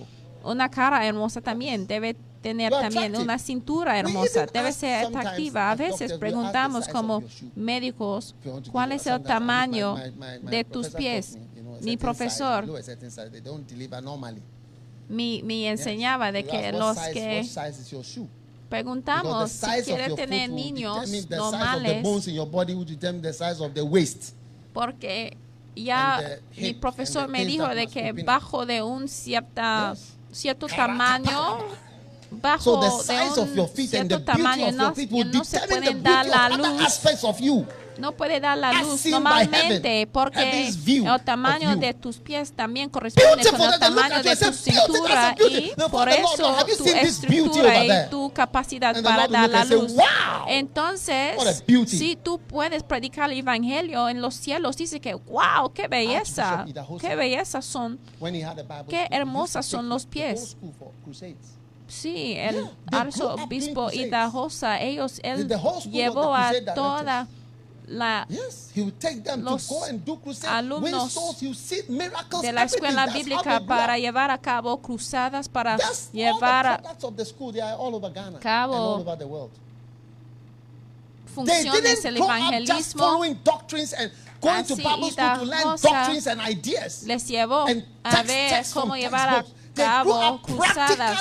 [0.45, 1.85] una cara hermosa también.
[1.85, 4.45] Debe tener también una cintura hermosa.
[4.47, 5.71] Debe ser atractiva.
[5.71, 7.23] A veces preguntamos como
[7.55, 8.35] médicos
[8.71, 9.95] cuál es el tamaño
[10.41, 11.37] de tus professor pies.
[11.81, 12.65] Mi profesor
[15.09, 17.45] me, me enseñaba de que los que
[18.69, 22.03] preguntamos si quiere tener niños normales.
[24.73, 25.37] porque
[25.75, 29.95] ya mi profesor me dijo de que bajo de un cierta,
[30.31, 31.57] cierto tamaño
[32.31, 34.83] bajo the de size of your un feet and the cierto beauty tamaño of no,
[34.85, 37.65] your feet will no se determine the pueden dar la luz aspects of you.
[37.97, 43.73] no puede dar la luz normalmente porque el tamaño de tus pies también corresponde con
[43.73, 47.85] el tamaño de tu say, "Beauty, cintura that's a beauty." y por eso tu estructura
[47.85, 49.93] y tu capacidad para dar la luz.
[49.93, 54.99] "Wow, Entonces, what a beauty." si tú puedes predicar el evangelio en los cielos, dice
[54.99, 56.65] que wow, qué belleza,
[56.99, 57.99] qué belleza son.
[58.89, 60.57] Qué hermosas son los pies.
[61.91, 63.91] Sí, el Yeah, arzobispo.
[63.91, 65.49] Idahosa, ellos, él
[65.91, 67.27] llevó a toda
[67.85, 70.17] la Yes, he would take them Los to go and do
[70.47, 76.09] alumnos souls, see miracles, de la escuela bíblica para llevar a cabo cruzadas para That's
[76.13, 76.81] llevar a
[78.39, 79.51] Cabo and all over the world.
[81.25, 83.23] They funciones didn't el grow up just evangelismo
[84.41, 87.03] Así, and ideas.
[87.03, 87.65] les llevó
[88.03, 91.19] a ver cómo llevar a cabo cruzadas.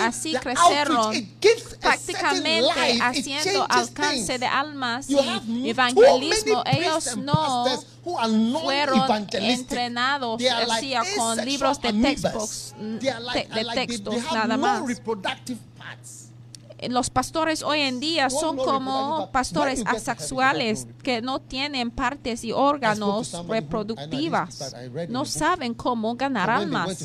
[0.00, 1.12] Así crecieron
[1.80, 5.16] prácticamente haciendo alcance de almas y
[5.70, 6.62] evangelismo.
[6.66, 7.64] Ellos no
[8.60, 8.98] fueron
[9.34, 12.22] entrenados hacía con libros de amoebas.
[12.22, 14.82] textbooks, They are like- te- de textos nada más.
[16.88, 23.32] Los pastores hoy en día son como pastores asexuales que no tienen partes y órganos
[23.48, 24.74] reproductivas.
[25.08, 27.04] No saben cómo ganar almas.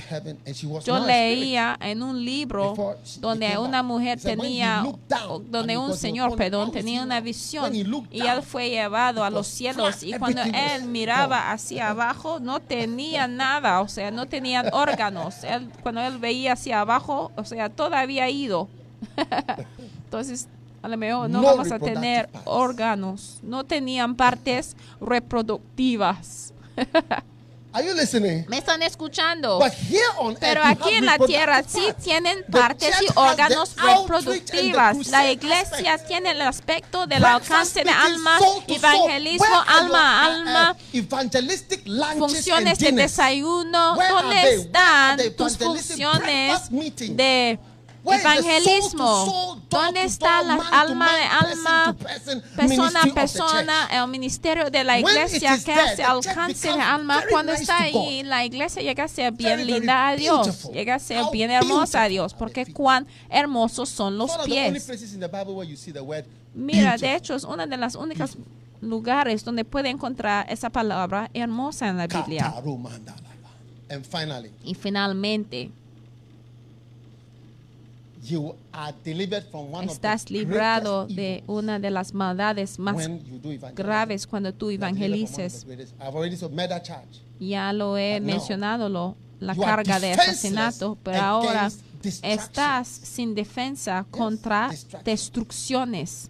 [0.84, 4.86] Yo leía en un libro donde una mujer tenía,
[5.50, 10.14] donde un señor, perdón, tenía una visión y él fue llevado a los cielos y
[10.14, 15.44] cuando él miraba hacia abajo no tenía nada, o sea, no tenían órganos.
[15.44, 18.68] Él, cuando él veía hacia abajo, o sea, todo había ido.
[20.06, 20.48] Entonces,
[20.82, 22.48] a lo mejor no No vamos a reproductive tener parts.
[22.48, 26.54] órganos, no tenían partes reproductivas.
[27.74, 28.45] Are you listening?
[28.48, 29.60] ¿Me están escuchando?
[29.60, 32.04] But here on earth, Pero you aquí have en la tierra reproductive sí parts.
[32.04, 35.08] tienen The partes y church has the órganos reproductivas.
[35.10, 36.08] La iglesia aspect.
[36.08, 38.76] tiene el aspecto del Breakfast alcance de alma, soul soul.
[38.78, 41.84] evangelismo are alma a your, uh, alma, uh, evangelistic
[42.18, 43.95] funciones de desayuno.
[43.95, 47.60] ¿Dónde están the tus funciones de
[48.14, 49.62] evangelismo?
[49.70, 51.95] ¿Dónde está la alma de alma,
[52.55, 57.24] persona a persona, el ministerio de la iglesia que hace alcance de alma?
[57.30, 61.26] Cuando está ahí, la iglesia llega a ser bien linda a Dios, llega a ser
[61.32, 64.88] bien hermosa a Dios, porque cuán hermosos son los pies.
[66.53, 68.38] Mira, de hecho, es una de las únicas
[68.82, 72.53] lugares donde puede encontrar esa palabra hermosa en la Biblia.
[74.64, 75.72] Y finalmente,
[78.30, 83.08] you are delivered from one estás of the librado de una de las maldades más
[83.74, 85.66] graves cuando tú evangelices.
[87.40, 91.70] Ya lo he mencionado, lo, la carga de asesinato, pero ahora
[92.22, 94.72] estás sin defensa contra
[95.04, 96.30] destrucciones,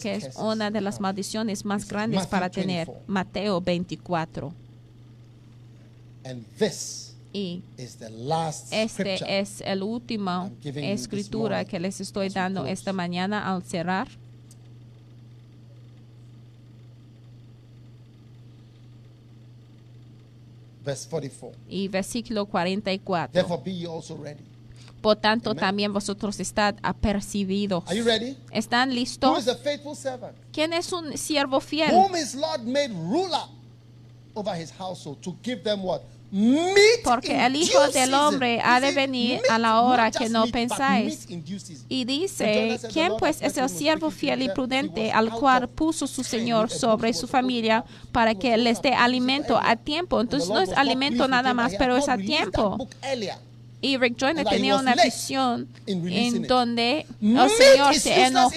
[0.00, 2.86] que es una de las maldiciones más grandes para tener.
[2.86, 3.04] 24.
[3.06, 4.52] Mateo 24.
[6.24, 7.07] And this
[7.38, 14.08] Y este es el último escritura que les estoy dando esta mañana al cerrar.
[20.84, 21.60] Verse 44.
[21.68, 23.32] Y versículo 44.
[23.32, 24.42] Therefore be ye also ready.
[25.00, 25.60] Por tanto, Amen.
[25.60, 27.84] también vosotros estad apercibidos.
[27.86, 28.36] Are you ready?
[28.50, 29.38] ¿Están Who listos?
[29.38, 30.34] is a faithful servant?
[30.52, 31.92] ¿Quién es un siervo fiel?
[31.92, 33.44] Whom his Lord made ruler
[34.34, 36.02] over his household to give them what?
[37.04, 38.10] Porque el Hijo del.
[38.14, 41.26] Hombre ha de venir a la hora que no pensáis.
[41.88, 45.68] Y dice, Jonah said, "The ¿quién pues es el siervo fiel y prudente al cual
[45.68, 50.20] puso su Señor sobre su familia para que les dé alimento a tiempo?
[50.20, 52.88] Entonces no es alimento nada más, pero es a tiempo.
[53.80, 58.50] Y Rick Joyner tenía una visión en donde el Señor se, eno-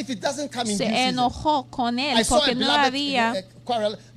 [0.78, 3.34] se enojó con él porque no había.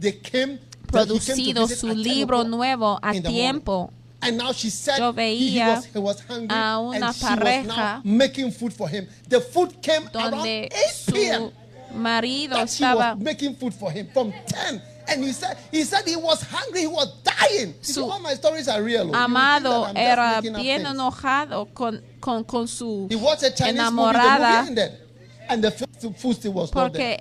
[0.01, 0.59] They came,
[0.95, 3.91] producido su at 10 libro nuevo a tiempo.
[4.21, 7.67] And now she said Yo he, he veía was, he was hungry a una pareja
[7.67, 9.07] now making food for him.
[9.29, 10.71] The food came around donde 8
[11.13, 11.51] p.m.
[11.51, 11.53] su
[11.99, 14.81] marido estaba making food for him from 10.
[15.07, 17.75] And he said he said he was hungry, he was dying.
[17.83, 19.11] Su all my stories are real.
[19.11, 19.15] oh.
[19.15, 24.49] Amado era bien enojado con, con, con su He watched a Chinese enamorada movie, the
[24.49, 25.01] movie ended.
[25.51, 27.21] And the food, food still was not porque there.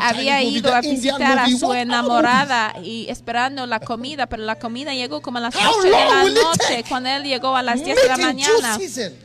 [0.00, 4.94] Había ido a visitar a su all enamorada y esperando la comida, pero la comida
[4.94, 7.96] llegó como a las How 8 de la noche cuando él llegó a las 10
[8.02, 8.78] de la mañana.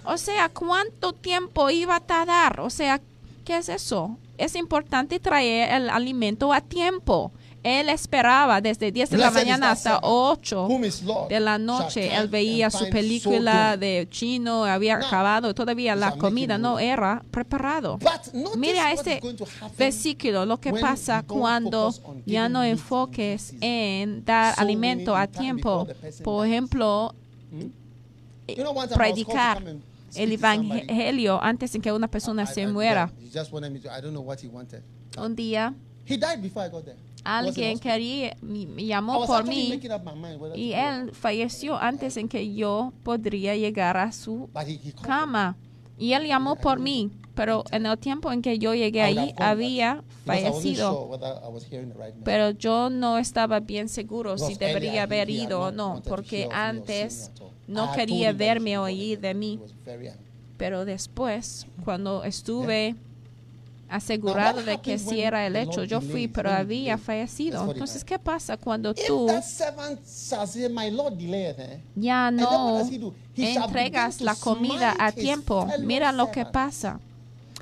[0.04, 2.60] O sea, ¿cuánto tiempo iba a tardar?
[2.60, 3.00] O sea,
[3.46, 4.18] ¿qué es eso?
[4.38, 7.32] Es importante traer el alimento a tiempo.
[7.64, 11.57] Él esperaba desde 10 de la mañana hasta servant 8 whom his Lord de la
[11.57, 12.16] noche.
[12.16, 17.99] Él veía su película de chino, había acabado, todavía la comida no era preparado.
[18.57, 19.22] Mira este
[19.78, 21.93] versículo, lo que pasa cuando
[22.26, 25.88] ya no enfoques en dar alimento a tiempo.
[26.24, 27.14] Por ejemplo,
[28.55, 29.64] called to predicar
[30.16, 33.12] el evangelio antes en que una persona se muera.
[35.18, 35.76] Un día
[36.10, 36.97] He died before I got there.
[37.24, 39.80] Alguien quería, me llamó was por mí
[40.56, 44.50] y él falleció antes en que yo podría llegar a su
[45.02, 45.58] cama.
[45.98, 50.04] Y él llamó por mí, pero en el tiempo en que yo llegué allí había
[50.26, 51.20] fallecido.
[52.24, 57.32] pero yo no estaba bien seguro si debería haber ido o no, porque antes
[57.68, 59.60] no had quería verme o oír de mí.
[60.58, 62.96] Pero después, cuando estuve
[63.90, 67.72] asegurado de que sí era el hecho, yo fui, pero había fallecido.
[67.72, 69.42] Entonces, ¿qué pasa cuando tú eh?
[71.96, 72.90] ya no
[73.36, 75.68] entregas la comida a tiempo?
[75.80, 77.00] Mira lo que pasa.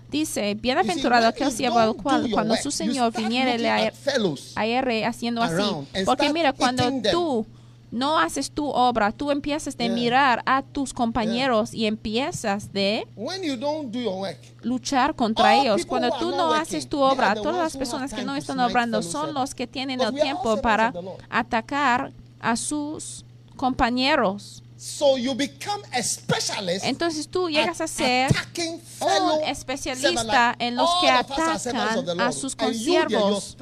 [0.09, 5.63] Dice, bienaventurado aquel siervo al cual cuando su Señor viniere le ayer haciendo así.
[6.05, 7.45] Porque mira, cuando tú
[7.91, 9.93] no haces tu obra, tú empiezas de Yeah.
[9.95, 15.55] mirar a tus compañeros y empiezas de When you don't do your work, luchar contra
[15.55, 15.85] ellos.
[15.85, 19.33] Cuando tú no working, haces tu obra, todas las personas que no están obrando son
[19.33, 20.93] los que tienen But el tiempo para
[21.29, 23.25] atacar a sus
[23.55, 24.63] compañeros.
[24.77, 28.31] So you become a specialist Entonces tú llegas a ser
[29.01, 33.57] un especialista en los que atacan a sus consiervos.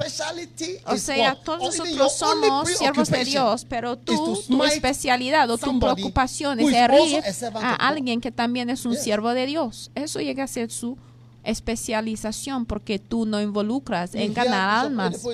[0.86, 6.60] O sea, todos nosotros somos siervos de Dios, pero tú, tu especialidad o tu preocupación
[6.60, 7.22] es herir
[7.54, 9.90] a alguien que también es un siervo de Dios.
[9.94, 10.98] Eso llega a ser su
[11.46, 15.26] especialización porque tú no involucras en ganar almas.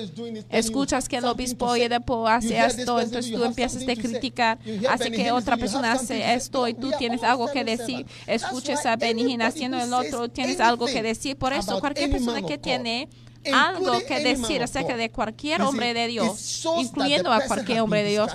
[0.49, 1.65] Escuchas que el obispo.
[1.65, 4.59] Oyedepo You hace esto, entonces tú empiezas a criticar,
[4.89, 8.05] hace que otra persona hace esto y tú tienes algo que decir.
[8.27, 11.35] Escuchas a anybody haciendo el otro, tienes algo que decir.
[11.35, 13.09] Por eso, cualquier persona que tiene
[13.51, 18.31] algo que decir acerca de cualquier hombre de Dios, incluyendo a cualquier hombre de Dios,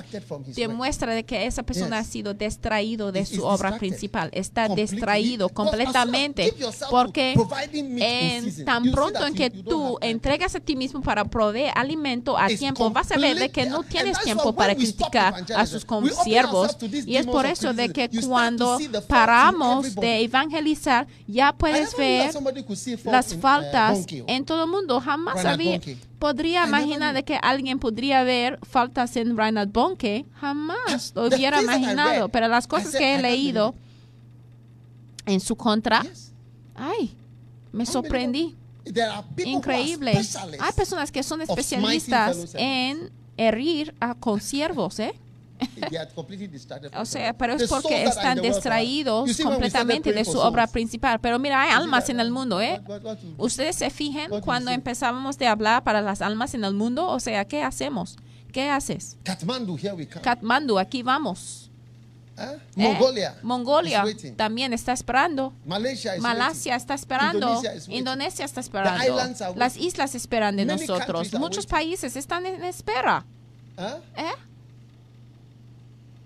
[0.54, 6.54] demuestra de que esa persona ha sido distraído de su obra principal, está distraído completamente,
[6.90, 7.34] porque
[7.72, 12.90] en tan pronto en que tú entregas a ti mismo para proveer alimento a tiempo,
[12.90, 16.76] vas a ver de que no tienes tiempo para criticar a sus consiervos.
[17.06, 22.32] y es por eso de que cuando paramos de evangelizar ya puedes ver
[23.04, 24.97] las uh, faltas en todo el mundo.
[25.00, 25.96] Jamás Bonnke.
[26.18, 30.24] podría imaginar de que alguien podría ver faltas en Reinhard Bonke.
[30.40, 32.26] Jamás lo hubiera imaginado.
[32.26, 33.74] read, Pero las cosas said, que he leído
[35.26, 36.32] en su contra, Yes.
[36.74, 37.14] ay,
[37.72, 38.56] me sorprendí.
[38.86, 40.12] Are people Increíble.
[40.60, 45.14] Hay personas que son especialistas en herir a consiervos, ¿eh?
[46.96, 51.20] O sea, pero es porque están distraídos completamente de su obra principal.
[51.20, 52.80] Pero mira, hay almas en el mundo, ¿eh?
[53.36, 57.44] Ustedes se you cuando empezábamos de hablar para las almas en el mundo, o sea,
[57.44, 58.16] ¿qué hacemos?
[58.52, 59.18] ¿Qué haces?
[60.22, 61.70] Katmandu, aquí vamos.
[62.38, 62.42] Huh?
[62.42, 62.58] ¿eh?
[62.76, 63.36] Mongolia.
[63.42, 64.04] Mongolia
[64.36, 65.52] también está esperando.
[65.66, 67.60] Malaysia Malasia está esperando.
[67.88, 69.16] Indonesia está esperando.
[69.56, 71.32] Las islas esperan de Many nosotros.
[71.34, 73.26] Muchos países están en espera.
[73.76, 74.00] Huh?
[74.16, 74.47] ¿eh?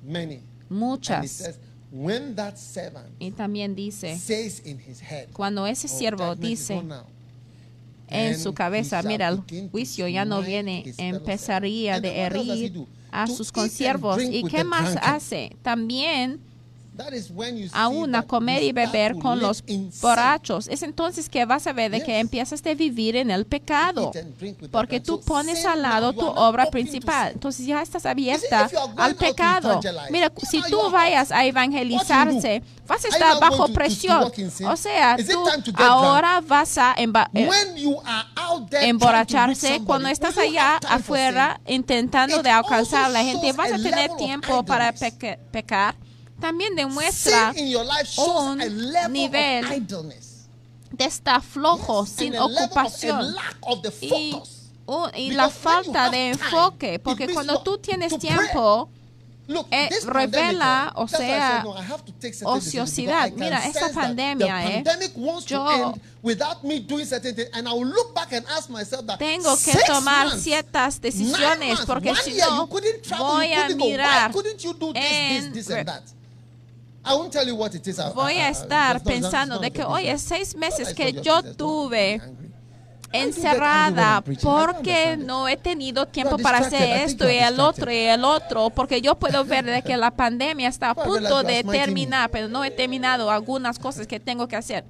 [0.02, 0.40] Many.
[0.68, 1.30] Muchas.
[1.30, 1.58] says,
[1.90, 6.40] when that servant Y también dice, says in his head, cuando ese "Oh, siervo is
[6.40, 7.04] dice gone now,"
[8.08, 14.22] en su cabeza, mira, el juicio ya no viene, empezaría de herir a sus consiervos.
[14.22, 15.56] ¿Y qué más hace?
[15.62, 16.40] También
[17.72, 19.64] Aún a comer y beber con los
[20.00, 20.68] borrachos.
[20.68, 24.12] Es entonces que vas a ver de que empiezas a vivir en el pecado.
[24.70, 27.32] Porque tú pones al lado tu obra principal.
[27.32, 29.80] Entonces ya estás abierta al pecado.
[30.10, 34.30] Mira, si tú vayas a evangelizarse, vas a estar bajo presión.
[34.66, 35.44] O sea, tú
[35.76, 37.48] ahora vas a eh,
[38.82, 44.62] emborracharse cuando estás allá afuera intentando de alcanzar a la gente, vas a tener tiempo
[44.64, 45.96] para pecar.
[46.42, 48.60] También demuestra sin in your life shows un
[49.12, 49.64] nivel
[50.90, 53.34] de estar flojo, sin ocupación.
[54.00, 54.32] y,
[54.86, 58.88] un- y la falta de enfoque, porque cuando tú tienes tiempo,
[59.70, 61.62] eh, revela, o sea,
[62.56, 63.30] ociosidad.
[63.36, 64.82] Mira, esta pandemia, eh,
[65.46, 68.68] yo- to end without me doing certain things, and I will look back and ask
[68.68, 72.66] myself that tengo que tomar ciertas decisiones, porque si no,
[73.18, 74.32] voy a mirar
[74.96, 75.52] en
[78.14, 82.20] voy I- a estar pensando de que, oye, seis meses que yo tuve
[83.12, 88.70] encerrada porque no he tenido tiempo para hacer esto y el otro y el otro,
[88.70, 92.64] porque yo puedo ver de que la pandemia está a punto de terminar, pero no
[92.64, 94.84] he terminado algunas cosas que tengo que hacer.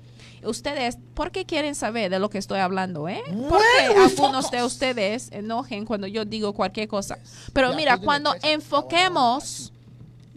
[0.45, 3.23] Ustedes, ¿por qué quieren saber de lo que estoy hablando, eh?
[3.49, 7.17] ¿Por qué When we algunos de ustedes enojen cuando yo digo cualquier cosa?
[7.53, 9.72] Pero mira, a cuando enfoquemos,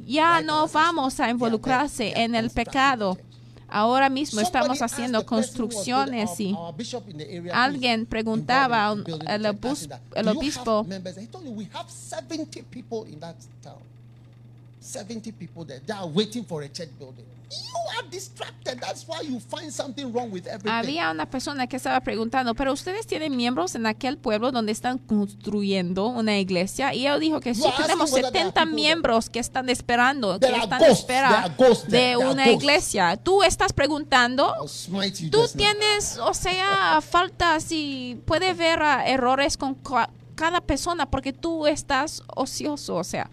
[0.06, 3.18] ya no vamos a involucrarse en el pecado.
[3.68, 6.56] Ahora mismo estamos haciendo construcciones y
[7.52, 11.28] alguien preguntaba al the church, obus- asking that, el "Do you obispo- have members?" He
[11.28, 13.80] told me, we have 70 people in that town.
[14.80, 15.80] 70 people there.
[15.80, 17.26] They are waiting for a church building.
[20.70, 24.98] Había una persona que estaba preguntando, pero ustedes tienen miembros en aquel pueblo donde están
[24.98, 28.76] construyendo una iglesia y él dijo que sí tenemos asking whether there are 70 people
[28.76, 31.56] miembros que están esperando, que están en espera
[31.88, 33.18] de una iglesia.
[33.18, 34.54] Tú estás preguntando,
[35.32, 39.78] tú tienes, o sea, faltas y puede ver errores con
[40.36, 43.30] cada persona porque tú estás ocioso, o sea.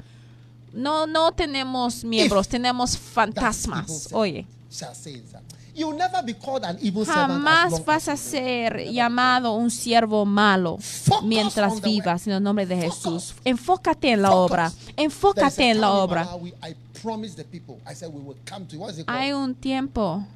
[0.73, 4.13] No, no tenemos miembros, tenemos fantasmas.
[4.13, 4.47] Oye.
[4.71, 5.43] shall say that.
[5.75, 10.27] You'll never be called an evil servant as Jamás vas a ser llamado un siervo
[10.27, 10.79] malo
[11.23, 12.77] mientras vivas en el nombre de.
[12.77, 13.35] Jesús.
[13.45, 14.71] Enfócate en la obra.
[14.97, 16.25] Enfócate en la obra.
[16.25, 17.81] Malawi, I promised the people.
[17.91, 18.77] I said we will come to.
[18.77, 19.19] What is it called?
[19.19, 20.27] Hay un tiempo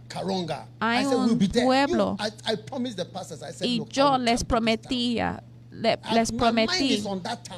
[0.80, 2.16] hay I said un pueblo.
[2.18, 3.42] You- I, I promised the pastors.
[3.42, 5.42] I said y yo les prometía,
[5.80, 7.02] le- les prometí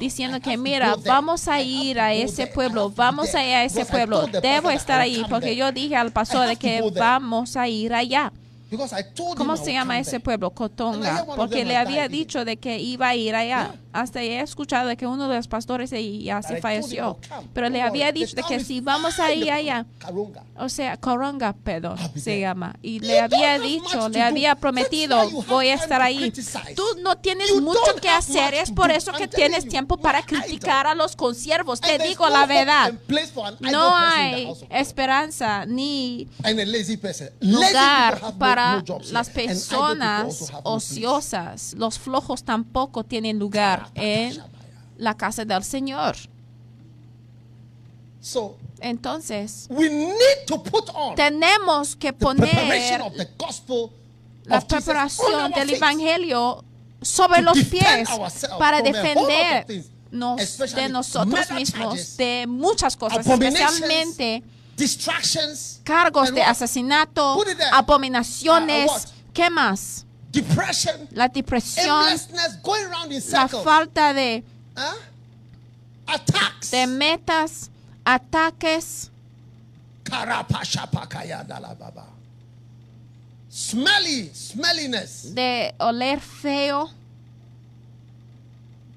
[0.01, 4.27] diciendo que mira, vamos a ir a ese pueblo, vamos a ir a ese pueblo.
[4.40, 8.32] Debo estar ahí porque yo dije al pastor que vamos a ir allá.
[9.36, 10.51] ¿Cómo se llama ese pueblo?
[10.51, 11.24] Cotonga.
[11.36, 13.74] Porque le había dicho de que iba a ir allá.
[13.90, 17.19] Hasta he escuchado de que uno de los pastores ya se falleció.
[17.23, 17.49] "I'll come.
[17.55, 19.86] Pero le había dicho de que si vamos a ir allá,
[20.57, 22.77] o sea, Coronga, perdón, se llama.
[22.82, 26.31] Y le había dicho, le había prometido, voy a estar ahí.
[26.77, 30.95] Tú no tienes mucho que hacer, es por eso que tienes tiempo para criticar a
[30.95, 31.81] los consiervos.
[31.81, 32.93] Te digo la verdad.
[33.61, 36.28] No hay esperanza ni
[37.40, 41.74] lugar no- para las personas ociosas.
[41.76, 44.43] Los flojos tampoco tienen lugar en
[44.97, 46.16] la casa del Señor.
[48.20, 53.90] So Entonces, we need to put on tenemos que the preparation poner of the gospel
[54.44, 55.70] la preparación del.
[55.70, 56.64] Evangelio
[57.01, 58.09] sobre los pies
[58.59, 64.43] para defendernos de nosotros mismos de muchas cosas, especialmente
[64.79, 68.91] distractions, cargos de asesinato, abominaciones.
[68.91, 69.33] Uh, uh?
[69.35, 70.07] ¿Qué más?
[70.31, 72.19] depression, la depresión,
[72.63, 74.45] going around in la falta de,
[74.77, 74.97] huh?
[76.07, 76.71] attacks.
[76.71, 77.71] de metas,
[78.05, 79.11] ataques.
[83.51, 85.35] Smelly, smelliness.
[85.35, 86.91] de oler feo.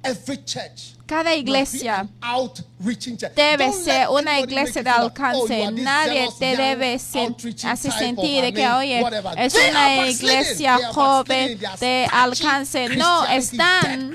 [0.04, 3.36] Every church Cada iglesia church.
[3.36, 5.72] debe ser una iglesia de oh, alcance.
[5.72, 9.04] Nadie te debe hacer sentir que, oye,
[9.36, 12.96] es una iglesia joven de alcance.
[12.96, 14.14] No, están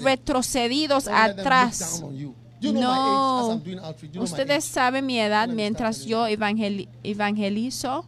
[0.00, 2.04] retrocedidos atrás.
[2.60, 3.60] No,
[4.20, 8.06] ustedes saben mi edad mientras yo evangeli- evangelizo.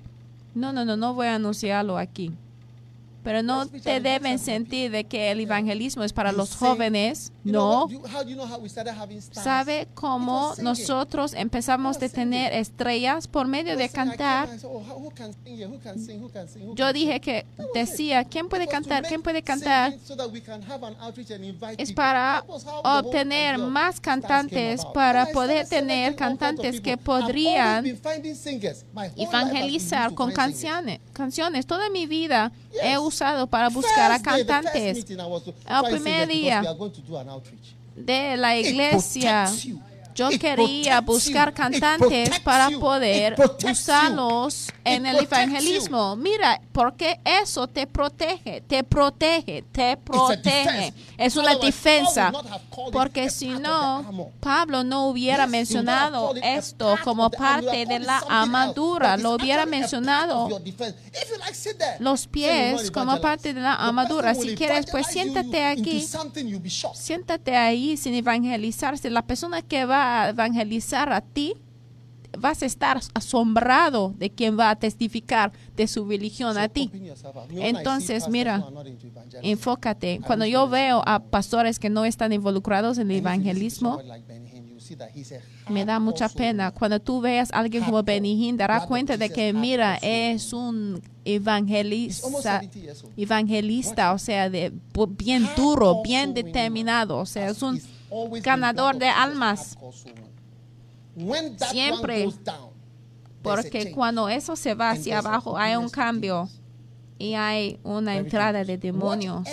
[0.55, 2.31] No, no, no, no voy a anunciarlo aquí.
[3.23, 7.33] Pero no te deben sentir de que el evangelismo es para los jóvenes.
[7.45, 7.89] No.
[9.33, 14.49] ¿Sabe cómo nosotros empezamos de tener estrellas por medio de cantar?
[14.65, 15.13] oh,
[16.75, 19.05] Yo dije que decía, ¿quién puede cantar?
[19.07, 19.95] ¿Quién puede cantar?
[21.77, 22.45] Es para
[22.85, 27.85] obtener más cantantes para poder tener cantantes que podrían
[29.17, 31.01] evangelizar con canciones.
[31.13, 31.67] Canciones.
[31.67, 32.53] Toda mi vida
[32.83, 35.07] he usado para buscar a cantantes.
[35.09, 36.63] El primer día
[37.97, 39.51] de la iglesia.
[40.21, 46.15] Yo quería buscar cantantes para poder usarlos en el evangelismo.
[46.15, 50.93] Mira, porque eso te protege, te protege, te protege.
[51.17, 52.31] Es una defensa.
[52.93, 54.31] Porque si no.
[54.41, 59.17] Pablo no hubiera mencionado esto como parte de la armadura.
[59.17, 60.61] Lo hubiera mencionado
[61.99, 64.35] los pies como parte de la armadura.
[64.35, 66.07] Si quieres, pues siéntate aquí.
[66.95, 69.09] Siéntate ahí sin evangelizarse.
[69.09, 71.55] La persona que va evangelizar a ti,
[72.39, 76.91] vas a estar asombrado de quien va a testificar de su religión a ti.
[77.51, 78.65] Entonces, mira,
[79.43, 80.20] Enfócate.
[80.27, 84.01] Cuando yo veo a pastores que no están involucrados en el evangelismo,
[85.69, 86.73] me da mucha pena.
[86.73, 92.61] Cuando tú veas a alguien como Hinn, darás cuenta de que, mira, es un evangelista,
[92.61, 93.12] 70 years old.
[93.16, 94.73] evangelista, o sea, de
[95.11, 97.81] bien duro, bien determinado, o sea, es un
[98.43, 99.77] ganador de almas.
[101.70, 102.28] Siempre.
[103.43, 106.49] Porque cuando eso se va hacia abajo, hay un cambio
[107.19, 109.47] y hay una entrada de demonios.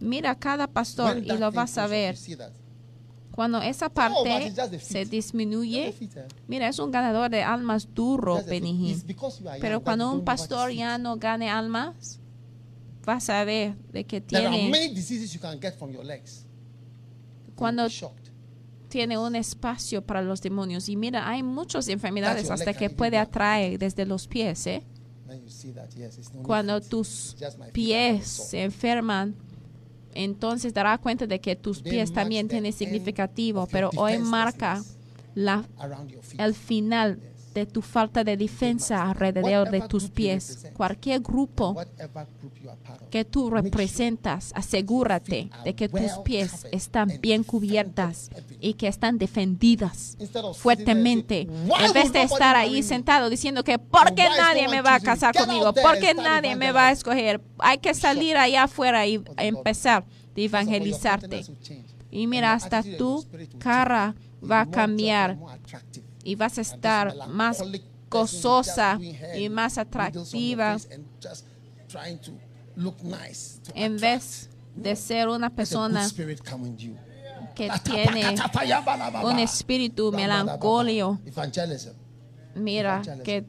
[0.00, 2.16] Mira cada pastor y lo vas a ver.
[3.32, 6.28] Cuando esa Oh, parte se disminuye, eh?
[6.46, 11.50] mira, es un ganador de almas duro, are Pero cuando un pastor ya no gane
[11.50, 12.20] almas,
[13.04, 14.70] vas a ver de que tiene,
[17.54, 17.86] cuando
[18.88, 20.88] tiene un espacio para los demonios.
[20.88, 24.82] Y mira, hay muchas enfermedades hasta que puede atraer desde los pies, ¿eh?
[26.42, 27.36] Cuando tus
[27.72, 29.34] pies se enferman,
[30.14, 34.82] entonces dará cuenta de que tus pies también tienen significativo, pero hoy marca
[35.34, 35.64] la
[36.38, 37.18] el final
[37.54, 40.66] de tu falta de defensa alrededor de tus pies.
[40.76, 41.76] Cualquier grupo
[43.10, 50.16] que tú representas, asegúrate de que tus pies están bien cubiertas y que están defendidas
[50.56, 51.42] fuertemente.
[51.42, 54.96] En "Why vez de estar ahí me?" sentado diciendo que ¿por qué nadie me va
[54.96, 55.72] a casar conmigo?
[55.72, 57.40] ¿Por qué nadie me va a escoger?
[57.58, 60.04] Hay que salir allá afuera y empezar
[60.34, 61.44] your evangelizarte.
[62.10, 63.24] Y mira, hasta tu
[63.58, 64.14] cara
[64.48, 65.38] va a cambiar.
[66.24, 67.62] Y vas a estar más
[68.10, 68.98] gozosa
[69.36, 70.76] y más atractiva
[73.74, 76.08] en vez de ser una persona
[77.54, 78.34] que tiene
[79.22, 81.18] un espíritu melancólico.
[82.54, 83.44] Mira, que.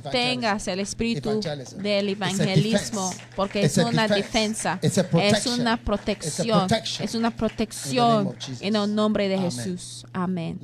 [0.00, 1.40] Tengas el espíritu
[1.76, 6.66] del evangelismo, porque es una defensa, es una protección,
[7.00, 9.34] es una protección en el nombre de.
[9.44, 10.06] Jesús.
[10.12, 10.58] Amén.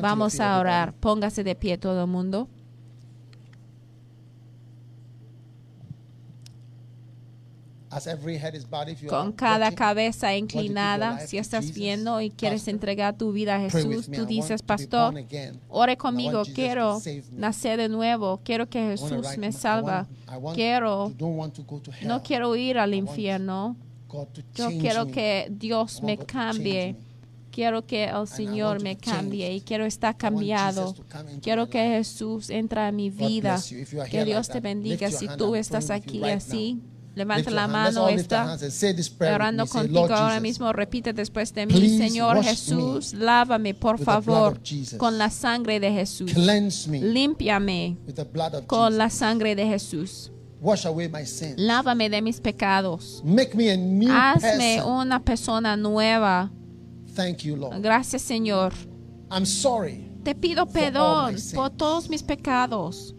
[0.00, 0.94] Vamos a orar.
[0.94, 2.48] Póngase de pie todo el mundo.
[2.48, 2.96] As every head is bowed, if
[7.28, 7.76] you
[9.08, 14.26] Con cada cabeza inclinada, si estás viendo y quieres entregar tu vida a Jesús, tú
[14.26, 15.14] dices, pastor,
[15.68, 17.00] ore conmigo, quiero
[17.32, 20.06] nacer de nuevo, quiero que Jesús me salva,
[20.54, 21.12] quiero,
[22.02, 23.76] no quiero ir al infierno,
[24.54, 26.96] yo quiero que Dios me cambie.
[27.50, 30.94] Quiero que el Señor me cambie y quiero estar cambiado.
[31.42, 31.88] Quiero que.
[31.88, 33.54] Jesús entre a mi vida.
[33.54, 33.78] bless you.
[33.78, 35.10] If you are Que Dios te bendiga.
[35.10, 36.80] Si tú estás aquí así.
[37.14, 38.08] Levanta la mano.
[38.08, 38.56] Está
[39.34, 40.72] orando contigo ahora mismo.
[40.72, 44.60] Repite después de mí, Señor Jesús, lávame por favor
[44.96, 46.32] con la sangre de Jesús.
[46.36, 47.96] Límpiame
[48.66, 50.32] con la sangre de Jesús.
[50.60, 51.54] Wash away my sins.
[51.56, 53.22] Lávame de mis pecados.
[53.24, 54.92] Make me a new Hazme person.
[54.92, 56.50] una persona nueva.
[57.14, 57.80] Thank you, Lord.
[57.80, 58.72] Gracias, Señor.
[59.30, 60.10] I'm sorry.
[60.24, 63.14] Te pido perdón por todos mis pecados.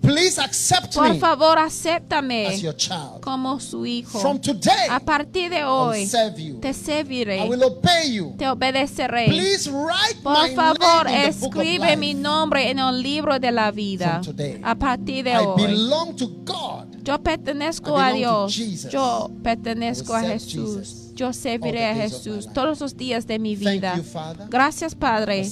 [0.00, 3.20] Please accept Por me favor, as acéptame your child.
[3.20, 4.18] como su hijo.
[4.20, 6.60] From today, A partir de I will hoy, serve you.
[6.60, 8.34] te serviré, I will obey you.
[8.38, 9.26] te obedeceré.
[9.26, 11.96] Please write Por my favor, name in the book of escribe life.
[11.96, 14.20] mi nombre en el libro de la vida.
[14.22, 17.02] From today, A partir de I hoy, belong to God.
[17.02, 18.54] yo pertenezco I a belong to Dios.
[18.54, 18.92] Jesus.
[18.92, 20.76] Yo pertenezco I a serve Jesús.
[20.78, 24.00] Jesus Yo serviré a Jesús todos los días de mi vida.
[24.48, 25.44] Gracias, Padre,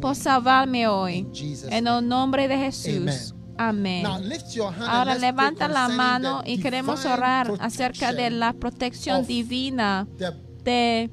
[0.00, 0.14] por me.
[0.16, 1.28] salvarme hoy.
[1.70, 3.32] En el nombre de Jesús.
[3.68, 4.04] Amén.
[4.88, 10.06] Ahora levanta la mano y queremos orar acerca de la protección divina,
[10.64, 11.10] de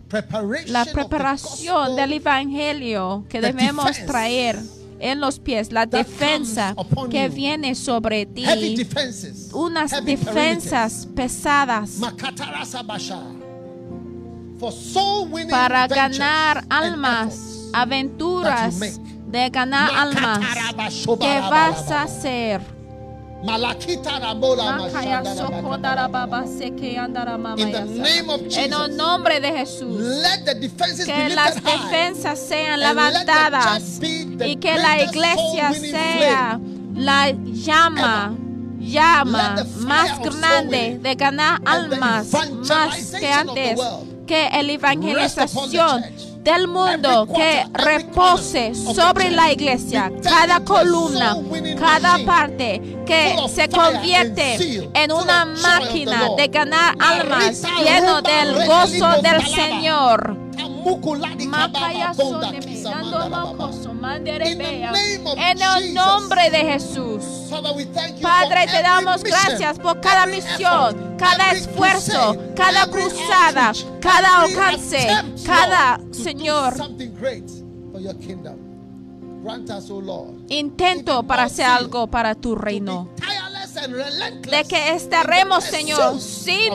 [0.68, 4.60] la preparación del Evangelio que debemos traer
[5.00, 6.76] en los pies, la defensa
[7.10, 8.46] que viene sobre ti,
[9.54, 12.00] unas defensas pesadas
[15.50, 19.00] para ganar almas, aventuras.
[19.30, 20.40] De ganar almas
[21.20, 22.62] que vas a hacer.
[28.58, 30.04] En el nombre de Jesús.
[31.06, 36.60] que las defensas sean levantadas y que la iglesia sea
[36.96, 38.36] la llama,
[38.80, 42.28] llama más grande de ganar almas
[42.68, 43.80] más que antes,
[44.28, 46.04] que la evangelización
[46.40, 51.36] del mundo que repose sobre la iglesia, cada columna,
[51.78, 59.40] cada parte que se convierte en una máquina de ganar almas lleno del gozo del.
[59.50, 60.49] Señor.
[65.38, 67.24] En el nombre de Jesús.
[68.22, 75.08] Padre, te damos gracias por cada misión, cada esfuerzo, cada cruzada, cada alcance,
[75.46, 76.76] cada Señor
[80.50, 83.10] intento para hacer algo para tu reino.
[84.50, 86.74] De que estaremos, Señor, sin.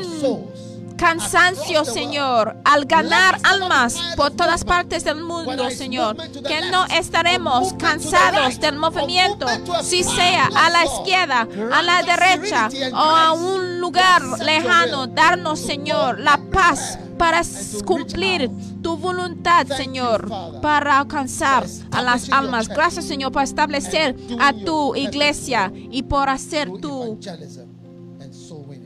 [1.04, 6.16] Cansancio, Señor, al ganar almas por todas partes del mundo, Señor.
[6.16, 9.46] Que no estaremos cansados del movimiento,
[9.82, 15.06] si sea a la izquierda, a la derecha o a un lugar lejano.
[15.06, 17.42] Darnos, Señor, la paz para
[17.84, 18.50] cumplir
[18.82, 20.26] tu voluntad, Señor,
[20.62, 22.66] para alcanzar a las almas.
[22.66, 27.18] Gracias, Señor, por establecer a tu iglesia y por hacer tu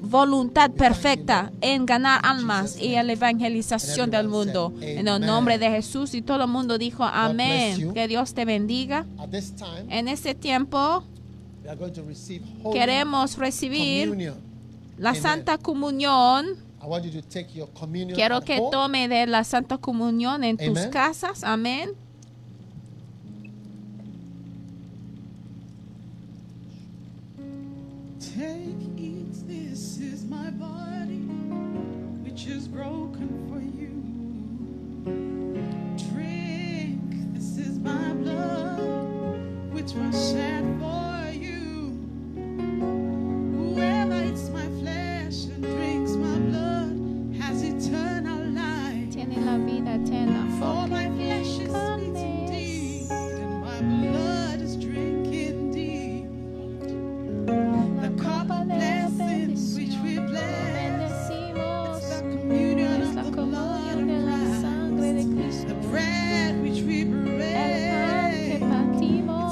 [0.09, 4.73] voluntad perfecta en ganar almas y en la evangelización del mundo.
[4.81, 7.93] En el nombre de Jesús y todo el mundo dijo amén.
[7.93, 9.07] Que Dios te bendiga.
[9.89, 11.05] En este tiempo
[11.69, 14.33] we are going to receive holy queremos recibir
[14.97, 15.15] la.
[15.15, 16.47] Santa Comunión.
[16.83, 20.57] I want you to take your communion Quiero que tome de la Santa Comunión en
[20.57, 21.45] tus casas.
[21.45, 21.91] Amén.
[28.19, 28.88] Take,
[37.89, 41.97] my blood, which was shed for you.
[43.57, 46.95] Whoever eats my flesh and drinks my blood
[47.41, 49.11] has eternal life.
[49.15, 50.43] Tiene la vida eterna.
[50.59, 51.08] For my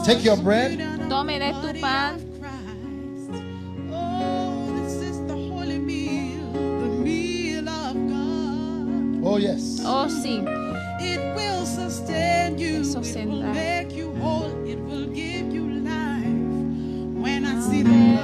[0.06, 0.78] Take your bread.
[1.10, 2.20] Tome de tu pan.
[3.90, 9.26] Oh, this is the holy meal, the meal of God.
[9.26, 9.80] Oh, yes.
[9.84, 10.44] Oh, sí.
[11.00, 12.84] It will sustain you.
[12.84, 14.54] Te It will make you whole.
[14.64, 16.24] It will give you life.
[17.20, 18.15] When I see the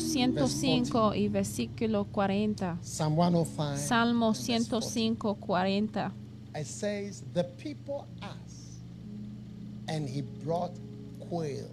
[0.00, 2.78] Salmo 105 y versículo 40.
[2.82, 3.78] Psalm 105.
[3.78, 5.10] Salmo and verse 40.
[5.10, 6.14] 105, 40.
[6.56, 8.80] It says, The people asked,
[9.88, 10.72] and he brought
[11.28, 11.68] quails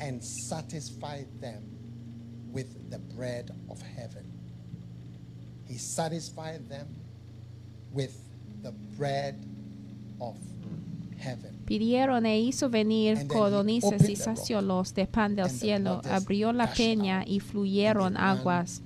[0.00, 1.62] and satisfied them
[2.52, 4.24] with the bread of heaven.
[5.66, 6.88] He satisfied them
[7.92, 8.16] with
[8.62, 9.44] the bread
[10.20, 10.36] of
[11.18, 11.55] heaven.
[11.66, 16.00] Pidieron e hizo venir codornices y the saciólos de pan del cielo.
[16.08, 18.82] Abrió la peña y fluyeron aguas.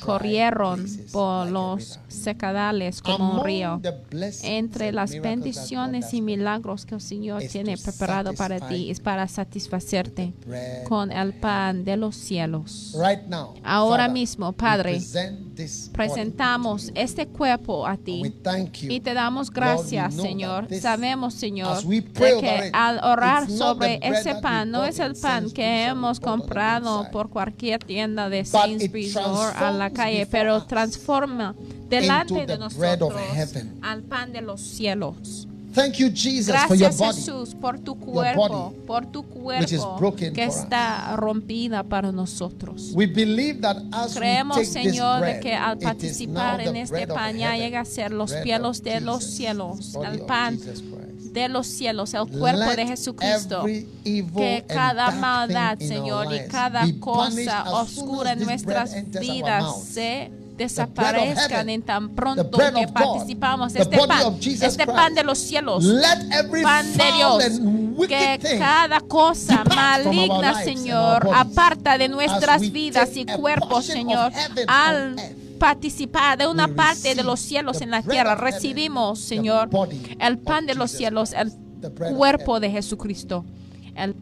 [0.00, 3.80] Corrieron por los secadales como un río.
[4.42, 10.34] Entre las bendiciones y milagros que el Señor tiene preparado para ti es para satisfacerte
[10.88, 12.94] con el pan de los cielos.
[12.98, 15.00] Right now, Ahora mismo, Padre,
[15.92, 18.90] Presentamos este cuerpo a ti we thank you.
[18.90, 20.68] y te damos gracias, Señor.
[20.80, 26.20] Sabemos, Señor, de que al orar sobre ese pan no es el pan que hemos
[26.20, 31.54] comprado por cualquier tienda de Sainsbury's a la calle, pero transforma
[31.88, 33.14] delante de nosotros
[33.82, 35.48] al pan de los cielos.
[35.76, 37.16] Thank you, Jesus, for your Gracias body.
[37.20, 40.56] Jesús por tu cuerpo, body, por tu cuerpo que us.
[40.56, 42.92] está rompida para nosotros.
[42.94, 46.76] We believe that as Creemos, we take this Señor, bread, de que al participar en
[46.76, 50.58] este bread pan ya llega a ser los bread of de los cielos, el pan
[51.32, 53.64] de los cielos, el cuerpo Let de Jesucristo.
[54.02, 60.45] Que cada maldad, Señor, y cada cosa oscura en this nuestras bread vidas se bread
[60.56, 65.84] desaparezcan en tan pronto que participamos este body pan, este pan de los cielos.
[66.62, 73.86] Pan de Dios, que cada cosa maligna, Señor, aparta de as nuestras vidas y cuerpos,
[73.86, 74.32] Señor,
[74.66, 75.16] al
[75.58, 78.34] participar de una parte de los cielos en la tierra.
[78.34, 79.70] Recibimos, Señor,
[80.18, 81.52] el pan de los cielos, el
[82.14, 83.44] cuerpo de Jesucristo,
[83.94, 84.14] el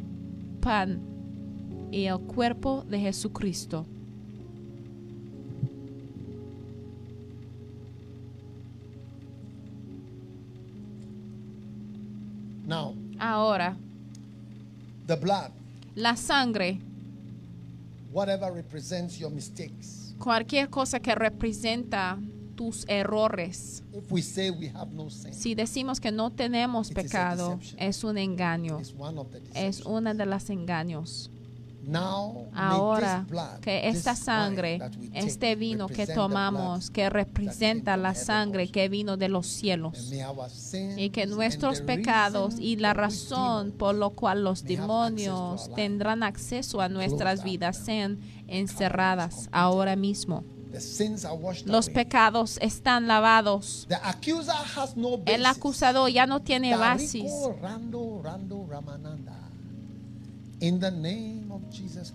[0.61, 1.01] pan
[1.91, 3.87] y el cuerpo de Jesucristo.
[13.25, 13.75] Ahora,
[15.07, 15.51] the blood,
[15.97, 16.79] la sangre,
[18.13, 20.13] whatever represents your mistakes.
[20.19, 22.19] cualquier cosa que representa
[22.55, 23.83] tus errores.
[23.95, 28.19] If we say we have no sin, Si decimos que no tenemos pecado, es un
[28.19, 28.79] engaño.
[29.55, 31.31] Es una de las engaños.
[31.87, 34.81] Now, Ahora this blood, que esta sangre,
[35.13, 40.13] este vino que tomamos, que representa la sangre que vino de los cielos.
[40.97, 46.89] Y que nuestros pecados y la razón por lo cual los demonios tendrán acceso a
[46.89, 50.45] nuestras vidas sean encerradas ahora mismo.
[51.67, 53.87] Los pecados están lavados.
[55.27, 57.33] El acusador ya no tiene basis.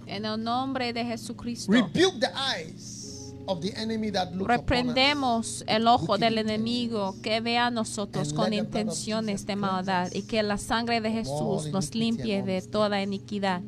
[0.06, 1.72] En el nombre de Jesucristo.
[1.72, 4.60] Rebuke the eyes of the enemy that look upon us.
[4.60, 10.44] Reprendemos el ojo del enemigo que ve a nosotros con intenciones de maldad y que
[10.44, 13.62] la sangre de Jesús nos limpie de toda iniquidad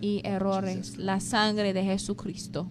[0.00, 0.96] y errores.
[0.96, 2.70] La sangre de Jesucristo.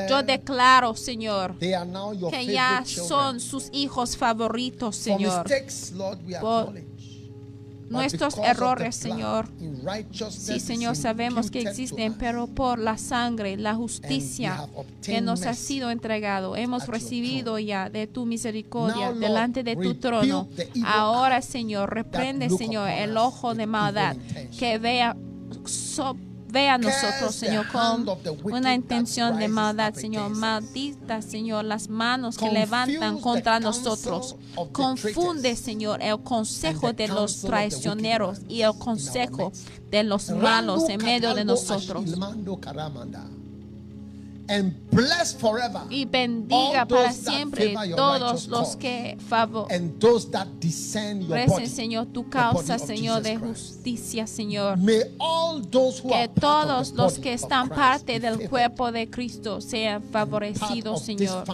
[0.09, 5.47] Yo declaro, Señor, que ya son sus hijos favoritos, Señor.
[6.41, 6.92] Por.
[7.93, 9.49] Nuestros errores, Señor.
[10.33, 14.57] Sí, Señor, sabemos que existen, pero por la sangre, la justicia
[15.03, 20.49] que nos ha sido entregado, hemos recibido ya de tu misericordia delante de tu trono.
[20.87, 24.17] Ahora, Señor, reprende, Señor, el ojo de maldad
[24.59, 25.17] que vea,
[25.67, 26.17] so-
[26.53, 28.07] vea a nosotros, Señor, con
[28.45, 30.31] una intención de maldad, Señor.
[30.31, 34.37] Maldita, Señor, las manos que levantan contra nosotros.
[34.73, 39.53] Confunde, Señor, el consejo de los traicioneros y el consejo
[39.91, 42.05] de los malos en medio de nosotros.
[44.49, 50.47] And bless forever y bendiga all para siempre todos los que favor and those that
[50.61, 51.67] descend your recen, body.
[51.67, 54.77] Señor, tu causa, Señor, de justicia, Señor.
[54.79, 60.03] May all those who Que todos los que están parte del cuerpo de Cristo sean
[60.03, 61.45] favorecidos, Señor.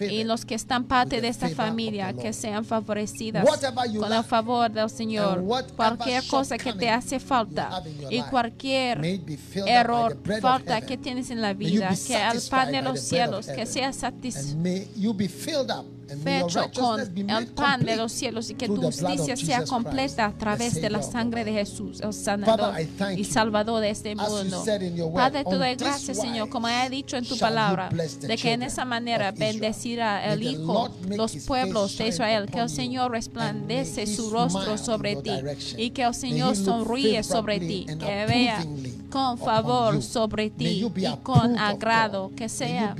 [0.00, 3.44] Y los que están parte de esta familia que sean favorecidas
[3.98, 5.44] con el favor del Señor.
[5.76, 9.00] Cualquier cosa que te hace falta y cualquier
[9.66, 13.92] error, falta que tienes en la vida, que satisfied pan de los cielos, que sea
[13.92, 14.56] satisfecho
[16.48, 20.74] Your con el pan de los cielos y que tu justicia sea completa a través
[20.74, 21.50] de la sangre de.
[21.50, 22.74] Jesús, el sanador
[23.16, 24.64] y salvador de este mundo.
[25.14, 28.84] Padre, te doy gracias, Señor, como he dicho en tu palabra, de que en esa
[28.84, 34.76] manera bendecirá el Hijo los pueblos de Israel, que el Señor and resplandece su rostro
[34.78, 35.32] sobre ti
[35.76, 38.64] y que el Señor sonríe sobre ti, que vea
[39.10, 42.94] con favor sobre ti y con agrado, que sea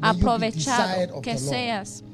[0.00, 2.04] aprovechado, que seas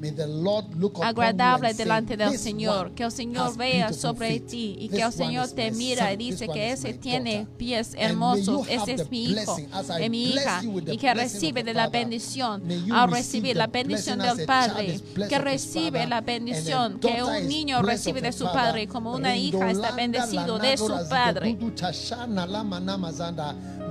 [1.01, 5.49] agradable delante del "This Señor, que el Señor vea sobre ti y que el Señor
[5.49, 9.57] te mira y dice que ese tiene pies hermosos, ese es mi hijo,
[9.99, 12.63] es mi hija, y que recibe de la bendición.
[12.91, 14.99] Al receive recibir la bendición del Padre,
[15.29, 19.91] que recibe la bendición que un niño recibe de su padre como una hija está
[19.91, 21.57] bendecido de su padre.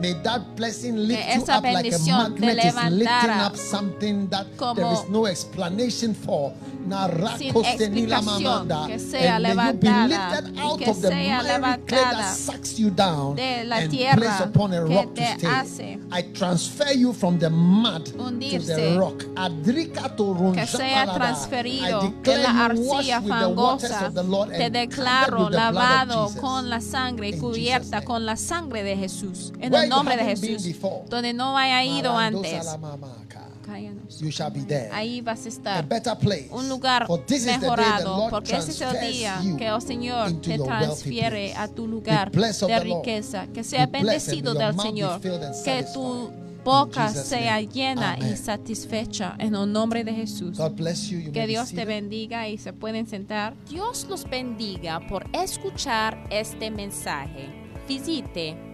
[0.00, 4.26] May that blessing lift you esa up like a te magnet is lifting up something
[4.28, 4.46] that
[4.76, 6.52] there is no explanation for.
[6.84, 10.06] sin explicación, que sea And levantada
[10.40, 13.90] lifted y out que of the sea levantada that sucks you down de la and
[13.90, 15.46] tierra placed upon a que rock to te stay.
[15.46, 18.74] hace I transfer you from the mud to hundirse,
[20.54, 24.06] que sea transferido I de declare la you washed arcilla with the waters fangosa.
[24.06, 26.40] of the Lord Te and covered declaro with the blood of lavado Jesus.
[26.40, 29.52] con la sangre y cubierta con la sangre de Jesús.
[29.60, 30.80] En el you nombre de Jesús.
[31.08, 32.66] Donde no haya ido antes.
[34.20, 34.90] You shall be there.
[34.92, 35.88] Ahí vas a estar.
[35.88, 36.48] better place.
[36.50, 38.28] Un lugar mejorado.
[38.30, 42.80] Porque ese es el día que el Señor into te transfiere a tu lugar de
[42.80, 43.46] riqueza.
[43.52, 45.20] Que sea bendecido del Señor.
[45.20, 46.30] Que tu
[46.64, 48.36] boca sea llena y Amen.
[48.36, 49.34] satisfecha.
[49.38, 50.56] En el nombre de Jesús.
[50.56, 51.18] God bless you.
[51.18, 53.54] You Que Dios te bendiga y se pueden sentar.
[53.68, 57.52] Dios los bendiga por escuchar este mensaje.
[57.86, 58.73] Visite